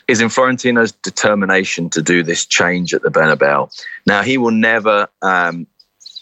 is 0.07 0.21
in 0.21 0.29
Florentino's 0.29 0.91
determination 0.91 1.89
to 1.89 2.01
do 2.01 2.21
this 2.21 2.45
change 2.45 2.93
at 2.93 3.01
the 3.01 3.09
Bernabeu. 3.09 3.69
Now 4.05 4.21
he 4.21 4.37
will 4.37 4.51
never. 4.51 5.07
Um, 5.21 5.67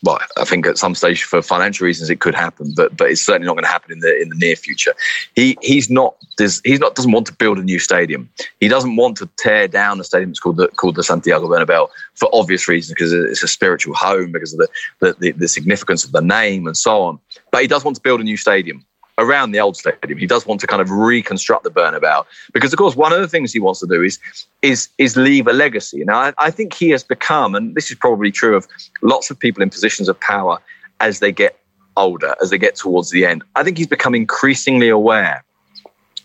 well, 0.04 0.20
I 0.38 0.44
think 0.44 0.68
at 0.68 0.78
some 0.78 0.96
stage 0.96 1.24
for 1.24 1.42
financial 1.42 1.86
reasons 1.86 2.10
it 2.10 2.20
could 2.20 2.36
happen, 2.36 2.74
but 2.76 2.96
but 2.96 3.10
it's 3.10 3.22
certainly 3.22 3.46
not 3.46 3.54
going 3.54 3.64
to 3.64 3.70
happen 3.70 3.94
in 3.94 4.00
the 4.00 4.22
in 4.22 4.30
the 4.30 4.36
near 4.36 4.56
future. 4.56 4.94
He 5.36 5.58
he's 5.62 5.90
not 5.90 6.16
he's 6.38 6.80
not 6.80 6.96
doesn't 6.96 7.12
want 7.12 7.26
to 7.28 7.34
build 7.34 7.58
a 7.58 7.64
new 7.64 7.80
stadium. 7.80 8.30
He 8.60 8.68
doesn't 8.68 8.98
want 8.98 9.18
to 9.18 9.30
tear 9.38 9.68
down 9.70 10.02
a 10.02 10.04
stadium 10.04 10.32
that's 10.32 10.42
called 10.42 10.58
the 10.58 10.68
called 10.68 10.96
the 10.96 11.04
Santiago 11.04 11.48
Bernabeu 11.48 11.88
for 12.16 12.30
obvious 12.34 12.68
reasons 12.68 12.94
because 12.94 13.14
it's 13.14 13.44
a 13.44 13.48
spiritual 13.48 13.96
home 13.96 14.34
because 14.34 14.54
of 14.54 14.60
the 14.60 14.68
the, 15.00 15.16
the 15.20 15.32
the 15.32 15.48
significance 15.48 16.04
of 16.04 16.12
the 16.12 16.22
name 16.22 16.68
and 16.68 16.76
so 16.76 17.02
on. 17.02 17.18
But 17.52 17.62
he 17.62 17.68
does 17.68 17.86
want 17.86 17.96
to 17.96 18.04
build 18.04 18.20
a 18.20 18.26
new 18.26 18.38
stadium 18.38 18.86
around 19.18 19.52
the 19.52 19.60
old 19.60 19.78
stadium. 19.78 20.18
He 20.18 20.26
does 20.26 20.46
want 20.46 20.62
to 20.62 20.68
kind 20.68 20.82
of 20.82 20.90
reconstruct 20.90 21.64
the 21.64 21.72
Bernabeu 21.72 22.26
because, 22.54 22.74
of 22.74 22.78
course, 22.80 22.96
one 22.96 23.14
of 23.14 23.22
the 23.22 23.28
things 23.28 23.54
he 23.54 23.60
wants 23.60 23.80
to 23.82 23.88
do 23.88 24.02
is 24.02 24.20
is 24.62 24.90
is 24.98 25.16
leave 25.16 25.48
a 25.48 25.54
legacy. 25.54 26.04
Now, 26.04 26.20
I, 26.20 26.34
I 26.40 26.52
think 26.52 26.74
he 26.74 26.90
has 26.90 27.04
become, 27.04 27.56
and 27.56 27.76
this 27.76 27.92
is 27.92 27.98
probably 27.98 28.32
true 28.32 28.56
of 28.56 28.68
lots 29.02 29.30
of 29.30 29.40
people 29.40 29.62
in 29.62 29.70
positions 29.70 30.10
of 30.10 30.20
power 30.20 30.60
as 31.00 31.20
they 31.20 31.32
get 31.32 31.60
older, 31.98 32.36
as 32.42 32.50
they 32.50 32.58
get 32.58 32.76
towards 32.76 33.12
the 33.12 33.26
end. 33.26 33.44
I 33.56 33.64
think 33.64 33.78
he's 33.78 33.88
become 33.88 34.16
increasingly 34.16 34.90
aware 34.90 35.44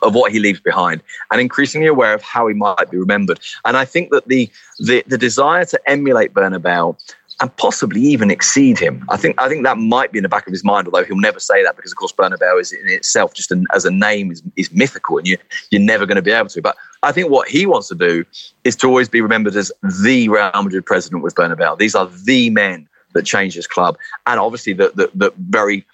of 0.02 0.14
what 0.14 0.30
he 0.32 0.38
leaves 0.38 0.60
behind 0.60 1.02
and 1.30 1.40
increasingly 1.40 1.88
aware 1.88 2.14
of 2.14 2.22
how 2.22 2.46
he 2.46 2.54
might 2.54 2.90
be 2.90 2.96
remembered. 2.96 3.40
And 3.64 3.76
I 3.76 3.84
think 3.84 4.10
that 4.10 4.26
the 4.28 4.50
the, 4.78 5.04
the 5.06 5.18
desire 5.18 5.64
to 5.66 5.80
emulate 5.86 6.32
Bernabeu 6.32 6.96
and 7.40 7.54
possibly 7.56 8.00
even 8.00 8.30
exceed 8.30 8.78
him. 8.78 9.04
I 9.08 9.16
think 9.16 9.40
I 9.40 9.48
think 9.48 9.64
that 9.64 9.78
might 9.78 10.12
be 10.12 10.18
in 10.18 10.22
the 10.22 10.28
back 10.28 10.46
of 10.46 10.52
his 10.52 10.64
mind, 10.64 10.88
although 10.88 11.04
he'll 11.04 11.16
never 11.16 11.38
say 11.38 11.62
that 11.62 11.76
because, 11.76 11.92
of 11.92 11.98
course, 11.98 12.12
Bernabeu 12.12 12.60
is 12.60 12.72
in 12.72 12.88
itself 12.88 13.34
just 13.34 13.52
an, 13.52 13.66
as 13.74 13.84
a 13.84 13.90
name 13.90 14.32
is, 14.32 14.42
is 14.56 14.72
mythical, 14.72 15.18
and 15.18 15.26
you 15.26 15.38
you're 15.70 15.80
never 15.80 16.06
going 16.06 16.16
to 16.16 16.22
be 16.22 16.32
able 16.32 16.48
to. 16.48 16.62
But 16.62 16.76
I 17.02 17.12
think 17.12 17.30
what 17.30 17.48
he 17.48 17.66
wants 17.66 17.88
to 17.88 17.94
do 17.94 18.24
is 18.64 18.74
to 18.76 18.88
always 18.88 19.08
be 19.08 19.20
remembered 19.20 19.54
as 19.54 19.70
the 20.02 20.28
Real 20.28 20.50
Madrid 20.62 20.84
president 20.84 21.22
with 21.22 21.34
Bernabeu. 21.34 21.78
These 21.78 21.94
are 21.94 22.06
the 22.06 22.50
men 22.50 22.88
that 23.14 23.24
changed 23.24 23.56
his 23.56 23.66
club, 23.66 23.96
and 24.26 24.40
obviously 24.40 24.72
the 24.72 24.92
the, 24.94 25.10
the 25.14 25.32
very 25.36 25.86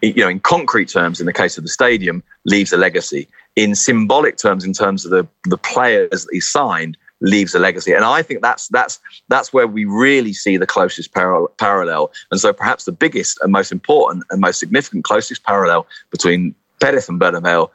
you 0.00 0.22
know, 0.22 0.28
in 0.28 0.40
concrete 0.40 0.88
terms, 0.88 1.20
in 1.20 1.26
the 1.26 1.32
case 1.32 1.58
of 1.58 1.64
the 1.64 1.68
stadium, 1.68 2.22
leaves 2.44 2.72
a 2.72 2.76
legacy. 2.76 3.28
In 3.56 3.74
symbolic 3.74 4.36
terms, 4.36 4.64
in 4.64 4.72
terms 4.72 5.04
of 5.04 5.10
the, 5.10 5.26
the 5.44 5.58
players 5.58 6.24
that 6.24 6.30
he 6.32 6.40
signed, 6.40 6.96
leaves 7.20 7.54
a 7.54 7.58
legacy. 7.58 7.92
And 7.92 8.04
I 8.04 8.22
think 8.22 8.42
that's 8.42 8.68
that's 8.68 9.00
that's 9.28 9.52
where 9.52 9.66
we 9.66 9.84
really 9.84 10.32
see 10.32 10.56
the 10.56 10.66
closest 10.66 11.12
paral- 11.12 11.48
parallel. 11.58 12.10
And 12.30 12.40
so 12.40 12.52
perhaps 12.52 12.84
the 12.84 12.92
biggest 12.92 13.38
and 13.42 13.52
most 13.52 13.72
important 13.72 14.24
and 14.30 14.40
most 14.40 14.58
significant 14.58 15.04
closest 15.04 15.44
parallel 15.44 15.86
between 16.10 16.54
Perez 16.80 17.08
and 17.08 17.20
Bernabeu 17.20 17.68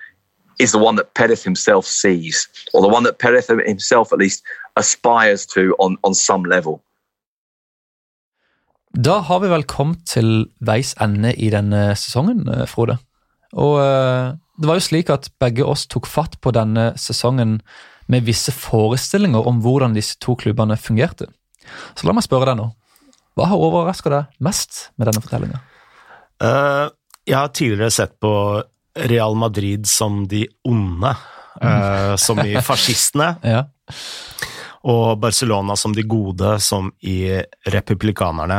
is 0.60 0.72
the 0.72 0.78
one 0.78 0.96
that 0.96 1.14
Perez 1.14 1.44
himself 1.44 1.86
sees, 1.86 2.48
or 2.74 2.82
the 2.82 2.88
one 2.88 3.04
that 3.04 3.20
Perez 3.20 3.48
himself 3.48 4.14
at 4.14 4.20
least 4.20 4.44
aspires 4.78 5.46
to 5.48 5.76
on, 5.80 5.98
on 6.04 6.14
some 6.14 6.44
level. 6.46 6.82
Da 8.94 9.20
har 9.26 9.40
vi 9.40 9.50
vel 9.50 9.64
kommet 9.66 10.06
til 10.06 10.46
veis 10.62 10.94
ende 11.02 11.34
i 11.34 11.50
denne 11.50 11.96
sesongen, 11.98 12.46
eh, 12.46 12.68
Frode. 12.70 13.00
Og 13.58 13.74
uh, 13.82 14.38
det 14.62 14.70
var 14.70 14.78
jo 14.78 14.86
slik 14.86 15.10
at 15.10 15.32
begge 15.42 15.66
oss 15.66 15.88
tok 15.90 16.06
fatt 16.06 16.38
på 16.42 16.54
denne 16.54 16.92
sesongen 17.02 17.60
med 18.12 18.26
visse 18.28 18.54
forestillinger 18.56 19.48
om 19.48 19.62
hvordan 19.64 19.96
disse 19.96 20.18
to 20.22 20.36
klubbene 20.40 20.78
fungerte. 20.80 21.30
Så 21.96 22.08
la 22.08 22.16
meg 22.16 22.26
spørre 22.26 22.52
deg 22.52 22.60
nå. 22.60 22.70
Hva 23.34 23.48
har 23.50 23.62
overraska 23.66 24.12
deg 24.14 24.44
mest 24.46 24.90
med 24.98 25.10
denne 25.10 25.24
fortellinga? 25.24 25.62
Uh, 26.44 26.92
jeg 27.26 27.38
har 27.40 27.54
tidligere 27.56 27.94
sett 27.94 28.18
på 28.22 28.34
Real 29.10 29.38
Madrid 29.40 29.88
som 29.90 30.24
de 30.30 30.44
onde, 30.70 31.16
uh, 31.64 32.14
som 32.20 32.42
i 32.44 32.56
fascistene. 32.70 33.36
ja. 33.44 33.66
Og 34.84 35.16
Barcelona 35.16 35.78
som 35.80 35.94
de 35.96 36.04
gode, 36.04 36.58
som 36.60 36.90
i 37.08 37.40
republikanerne. 37.72 38.58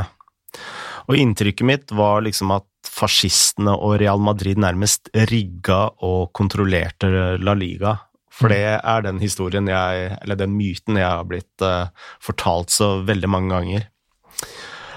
Og 1.04 1.18
inntrykket 1.20 1.68
mitt 1.68 1.92
var 1.92 2.24
liksom 2.24 2.54
at 2.54 2.88
fascistene 2.88 3.74
og 3.76 3.98
Real 4.00 4.22
Madrid 4.22 4.56
nærmest 4.60 5.10
rigga 5.28 5.82
og 6.06 6.32
kontrollerte 6.36 7.36
La 7.42 7.52
Liga. 7.58 7.92
For 8.34 8.50
det 8.50 8.62
er 8.76 9.04
den 9.06 9.20
historien 9.22 9.68
jeg, 9.70 10.10
eller 10.22 10.38
den 10.38 10.54
myten 10.58 10.98
jeg 10.98 11.06
har 11.06 11.26
blitt 11.28 11.64
uh, 11.64 11.90
fortalt 12.22 12.72
så 12.74 12.96
veldig 13.06 13.30
mange 13.30 13.54
ganger. 13.54 13.84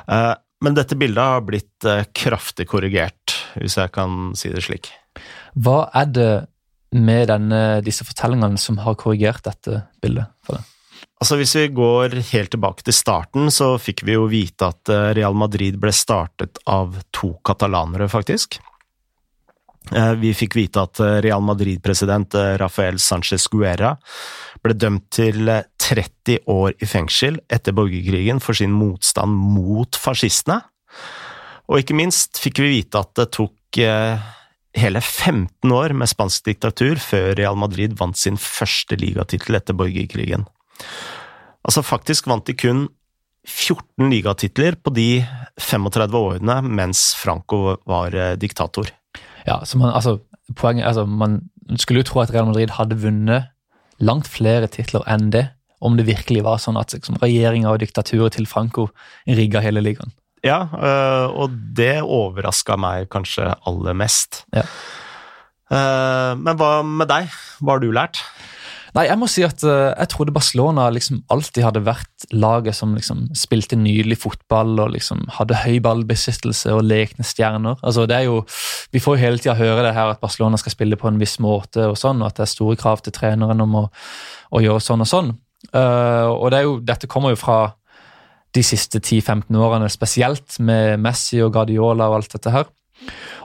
Uh, 0.09 0.33
men 0.65 0.77
dette 0.77 0.97
bildet 0.97 1.21
har 1.21 1.43
blitt 1.45 1.85
uh, 1.85 2.01
kraftig 2.17 2.65
korrigert, 2.71 3.35
hvis 3.59 3.77
jeg 3.77 3.93
kan 3.93 4.31
si 4.37 4.49
det 4.53 4.63
slik. 4.65 4.89
Hva 5.53 5.83
er 5.97 6.09
det 6.09 6.31
med 6.97 7.27
denne, 7.29 7.61
disse 7.85 8.07
fortellingene 8.07 8.57
som 8.61 8.79
har 8.81 8.97
korrigert 8.97 9.45
dette 9.45 9.83
bildet 10.01 10.33
for 10.47 10.57
deg? 10.57 10.73
Altså 11.17 11.37
Hvis 11.39 11.53
vi 11.57 11.63
går 11.73 12.13
helt 12.29 12.51
tilbake 12.53 12.85
til 12.85 12.93
starten, 12.93 13.49
så 13.53 13.71
fikk 13.81 14.03
vi 14.05 14.13
jo 14.13 14.27
vite 14.29 14.69
at 14.69 14.91
Real 15.17 15.33
Madrid 15.37 15.79
ble 15.81 15.89
startet 15.93 16.61
av 16.69 16.93
to 17.13 17.31
katalanere, 17.45 18.05
faktisk. 18.09 18.59
Vi 20.21 20.33
fikk 20.35 20.57
vite 20.57 20.81
at 20.83 20.99
Real 21.23 21.43
Madrid-president 21.45 22.35
Rafael 22.59 22.97
Sánchez 22.99 23.45
Guerra 23.51 23.93
ble 24.63 24.75
dømt 24.75 25.05
til 25.15 25.47
30 25.47 26.41
år 26.51 26.73
i 26.83 26.89
fengsel 26.89 27.37
etter 27.47 27.75
borgerkrigen 27.77 28.41
for 28.43 28.57
sin 28.57 28.73
motstand 28.75 29.31
mot 29.31 29.95
fascistene. 29.95 30.59
Og 31.71 31.79
ikke 31.81 31.95
minst 31.95 32.41
fikk 32.41 32.59
vi 32.63 32.73
vite 32.79 32.99
at 32.99 33.13
det 33.19 33.29
tok 33.37 33.79
hele 34.77 35.01
15 35.01 35.71
år 35.73 35.95
med 35.97 36.09
spansk 36.09 36.45
diktatur 36.47 36.99
før 37.01 37.33
Real 37.37 37.57
Madrid 37.59 37.95
vant 37.99 38.17
sin 38.17 38.37
første 38.41 38.97
ligatittel 38.99 39.57
etter 39.59 39.77
borgerkrigen. 39.77 40.45
Altså 41.67 41.83
Faktisk 41.83 42.29
vant 42.29 42.45
de 42.47 42.55
kun 42.57 42.85
14 43.47 44.11
ligatitler 44.11 44.77
på 44.83 44.91
de 44.95 45.09
35 45.59 46.19
årene 46.19 46.59
mens 46.67 47.09
Franco 47.17 47.77
var 47.87 48.15
diktator. 48.39 48.91
Ja, 49.47 49.61
så 49.65 49.79
man, 49.79 49.93
altså, 49.95 50.17
poenget, 50.59 50.85
altså, 50.89 51.05
man 51.07 51.41
skulle 51.79 52.03
jo 52.03 52.09
tro 52.09 52.21
at 52.23 52.33
Real 52.33 52.49
Madrid 52.49 52.73
hadde 52.75 52.99
vunnet 53.01 53.47
langt 54.03 54.27
flere 54.29 54.67
titler 54.71 55.05
enn 55.09 55.31
det, 55.33 55.47
om 55.81 55.97
det 55.97 56.07
virkelig 56.07 56.43
var 56.45 56.59
sånn 56.61 56.77
at 56.79 56.93
liksom, 56.95 57.19
regjeringa 57.21 57.71
og 57.71 57.81
diktaturet 57.81 58.35
til 58.37 58.47
Franco 58.49 58.89
rigga 59.27 59.61
hele 59.63 59.83
ligaen. 59.85 60.13
Ja, 60.45 60.59
og 61.33 61.55
det 61.75 62.01
overraska 62.05 62.77
meg 62.79 63.09
kanskje 63.13 63.49
aller 63.67 63.95
mest. 63.97 64.43
Ja. 64.55 64.63
Men 66.37 66.59
hva 66.59 66.83
med 66.85 67.09
deg? 67.09 67.33
Hva 67.59 67.75
har 67.75 67.81
du 67.83 67.89
lært? 67.91 68.21
Nei, 68.97 69.03
jeg 69.11 69.19
må 69.21 69.27
si 69.29 69.43
at 69.45 69.61
uh, 69.61 69.91
jeg 69.91 70.09
trodde 70.09 70.33
Barcelona 70.33 70.87
liksom 70.89 71.19
alltid 71.33 71.61
hadde 71.61 71.83
vært 71.85 72.25
laget 72.33 72.73
som 72.73 72.95
liksom 72.97 73.27
spilte 73.37 73.77
nydelig 73.77 74.17
fotball 74.23 74.71
og 74.81 74.95
liksom 74.95 75.21
hadde 75.35 75.59
høy 75.61 75.77
ballbesittelse 75.85 76.73
og 76.73 76.81
lekne 76.89 77.25
stjerner. 77.27 77.77
Altså, 77.85 78.07
det 78.09 78.15
er 78.17 78.25
jo, 78.25 78.39
Vi 78.89 79.01
får 79.03 79.17
jo 79.17 79.21
hele 79.21 79.41
tida 79.43 79.53
høre 79.59 79.83
det 79.85 79.93
her 79.93 80.15
at 80.15 80.23
Barcelona 80.23 80.57
skal 80.57 80.73
spille 80.73 80.97
på 80.97 81.11
en 81.11 81.21
viss 81.21 81.37
måte, 81.43 81.85
og 81.91 81.99
sånn, 81.99 82.23
og 82.23 82.31
at 82.31 82.39
det 82.39 82.47
er 82.47 82.55
store 82.55 82.79
krav 82.79 83.05
til 83.05 83.13
treneren 83.13 83.61
om 83.61 83.83
å, 83.83 83.85
å 84.49 84.63
gjøre 84.65 84.81
sånn 84.81 85.05
og 85.05 85.11
sånn. 85.11 85.35
Uh, 85.69 86.33
og 86.33 86.49
det 86.55 86.63
jo, 86.65 86.79
Dette 86.81 87.11
kommer 87.11 87.35
jo 87.35 87.41
fra 87.43 87.59
de 88.57 88.63
siste 88.65 88.97
10-15 88.97 89.53
årene, 89.61 89.91
spesielt 89.93 90.57
med 90.57 90.97
Messi 91.03 91.37
og 91.45 91.53
Guardiola 91.53 92.09
og 92.09 92.17
alt 92.17 92.33
dette 92.33 92.55
her. 92.55 92.65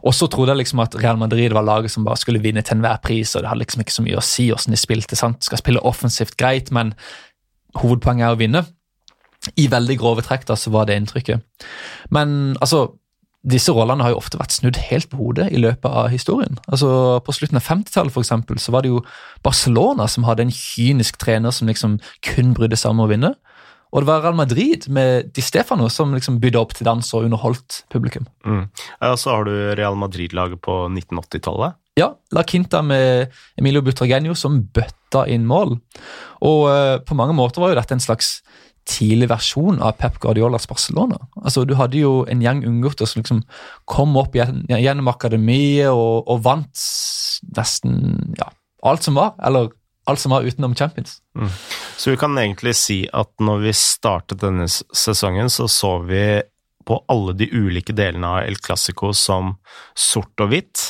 Og 0.03 0.15
så 0.17 0.27
trodde 0.27 0.55
jeg 0.55 0.63
liksom 0.63 0.83
at 0.83 0.97
Real 0.99 1.19
Madrid 1.21 1.55
var 1.55 1.67
laget 1.67 1.93
som 1.95 2.07
bare 2.07 2.19
skulle 2.19 2.43
vinne 2.43 2.63
til 2.63 2.77
enhver 2.77 2.99
pris. 3.05 3.35
og 3.37 3.43
Det 3.43 3.51
hadde 3.51 3.63
liksom 3.63 3.85
ikke 3.85 3.97
så 3.99 4.07
mye 4.07 4.19
å 4.19 4.25
si 4.27 4.49
hvordan 4.51 4.75
de 4.75 4.81
spilte. 4.81 5.17
sant? 5.17 5.45
Skal 5.45 5.61
spille 5.61 5.85
offensivt 5.87 6.37
greit, 6.37 6.73
men 6.75 6.95
hovedpoenget 7.79 8.27
er 8.27 8.35
å 8.35 8.41
vinne. 8.41 8.65
I 9.59 9.69
veldig 9.71 9.99
grove 9.99 10.23
trekk 10.23 10.47
da, 10.47 10.57
så 10.59 10.71
var 10.71 10.87
det 10.87 10.97
inntrykket. 10.99 11.43
Men 12.15 12.57
altså, 12.61 12.93
disse 13.43 13.75
rollene 13.75 14.05
har 14.05 14.13
jo 14.15 14.21
ofte 14.21 14.39
vært 14.39 14.55
snudd 14.55 14.79
helt 14.91 15.09
på 15.11 15.19
hodet 15.19 15.49
i 15.51 15.59
løpet 15.59 15.91
av 15.91 16.13
historien. 16.13 16.59
Altså, 16.69 17.21
På 17.27 17.35
slutten 17.35 17.59
av 17.59 17.67
50-tallet 17.67 18.15
for 18.15 18.23
eksempel, 18.23 18.59
så 18.63 18.75
var 18.75 18.83
det 18.83 18.93
jo 18.93 19.03
Barcelona 19.43 20.07
som 20.07 20.27
hadde 20.29 20.47
en 20.47 20.55
kynisk 20.55 21.19
trener 21.19 21.51
som 21.51 21.67
liksom 21.71 21.99
kun 22.23 22.55
brydde 22.55 22.79
seg 22.79 22.95
om 22.95 23.03
å 23.03 23.11
vinne. 23.11 23.35
Og 23.93 24.01
det 24.01 24.09
var 24.09 24.23
Real 24.25 24.37
Madrid 24.39 24.89
med 24.89 25.33
Di 25.37 25.45
Stefano 25.45 25.91
som 25.93 26.15
liksom 26.17 26.39
bydde 26.41 26.61
opp 26.61 26.73
til 26.77 26.89
dans 26.89 27.13
og 27.13 27.27
underholdt 27.29 27.83
publikum. 27.93 28.25
Mm. 28.49 28.65
Ja, 29.03 29.13
så 29.21 29.37
har 29.37 29.45
du 29.49 29.53
Real 29.77 29.99
Madrid-laget 30.01 30.63
på 30.65 30.87
1980-tallet. 30.89 31.77
Ja, 32.01 32.09
La 32.33 32.43
Quinta 32.49 32.81
med 32.83 33.35
Emilio 33.61 33.83
Butragenio 33.85 34.33
som 34.39 34.63
bøtta 34.73 35.27
inn 35.29 35.45
mål. 35.45 35.77
Og 36.41 36.63
uh, 36.73 36.97
på 37.05 37.17
mange 37.19 37.37
måter 37.37 37.61
var 37.61 37.75
jo 37.75 37.81
dette 37.83 37.93
en 37.99 38.01
slags 38.01 38.39
tidlig 38.89 39.29
versjon 39.31 39.79
av 39.85 39.99
Pep 40.01 40.17
Guardiolas 40.23 40.67
Barcelona. 40.67 41.21
Altså, 41.37 41.67
Du 41.69 41.77
hadde 41.79 42.01
jo 42.01 42.25
en 42.25 42.43
gjeng 42.43 42.65
unggutter 42.67 43.07
som 43.07 43.21
liksom 43.21 43.45
kom 43.87 44.17
opp 44.19 44.35
gjennom 44.35 45.13
akademiet 45.13 45.93
og, 45.93 46.25
og 46.27 46.43
vant 46.49 46.83
nesten 47.57 48.35
ja, 48.41 48.49
alt 48.83 49.05
som 49.07 49.21
var. 49.21 49.37
Eller 49.45 49.71
alt 50.11 50.19
som 50.19 50.35
var 50.35 50.49
utenom 50.49 50.75
Champions. 50.75 51.21
Mm. 51.39 51.53
Så 52.03 52.11
vi 52.11 52.17
kan 52.17 52.39
egentlig 52.39 52.73
si 52.75 52.97
at 53.15 53.31
når 53.39 53.61
vi 53.63 53.73
startet 53.79 54.41
denne 54.43 54.65
sesongen, 54.67 55.47
så 55.47 55.69
så 55.71 56.01
vi 56.03 56.43
på 56.83 56.97
alle 57.07 57.31
de 57.39 57.47
ulike 57.53 57.95
delene 57.95 58.27
av 58.27 58.49
El 58.49 58.59
Clásico 58.59 59.13
som 59.15 59.53
sort 59.95 60.43
og 60.43 60.51
hvitt, 60.51 60.83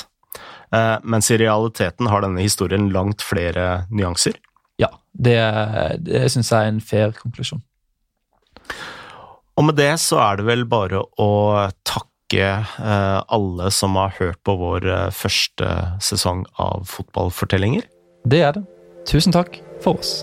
eh, 0.73 0.97
mens 1.05 1.29
i 1.29 1.37
realiteten 1.37 2.09
har 2.09 2.25
denne 2.25 2.41
historien 2.41 2.89
langt 2.95 3.21
flere 3.21 3.85
nyanser. 3.93 4.41
Ja, 4.81 4.89
det, 5.13 5.37
det 6.01 6.25
syns 6.33 6.49
jeg 6.49 6.65
er 6.65 6.73
en 6.73 6.81
fair 6.81 7.13
konklusjon. 7.19 7.61
Og 9.61 9.69
med 9.69 9.77
det 9.77 9.93
så 10.01 10.17
er 10.31 10.41
det 10.41 10.49
vel 10.49 10.65
bare 10.65 11.05
å 11.21 11.31
takke 11.85 12.49
eh, 12.57 13.21
alle 13.21 13.69
som 13.69 14.01
har 14.01 14.17
hørt 14.17 14.41
på 14.49 14.57
vår 14.65 14.89
eh, 14.89 15.09
første 15.13 15.75
sesong 16.01 16.47
av 16.57 16.89
Fotballfortellinger. 16.89 17.85
Det 18.25 18.47
er 18.49 18.57
det. 18.57 18.65
Tusen 19.13 19.37
takk 19.37 19.61
for 19.85 20.01
oss. 20.01 20.23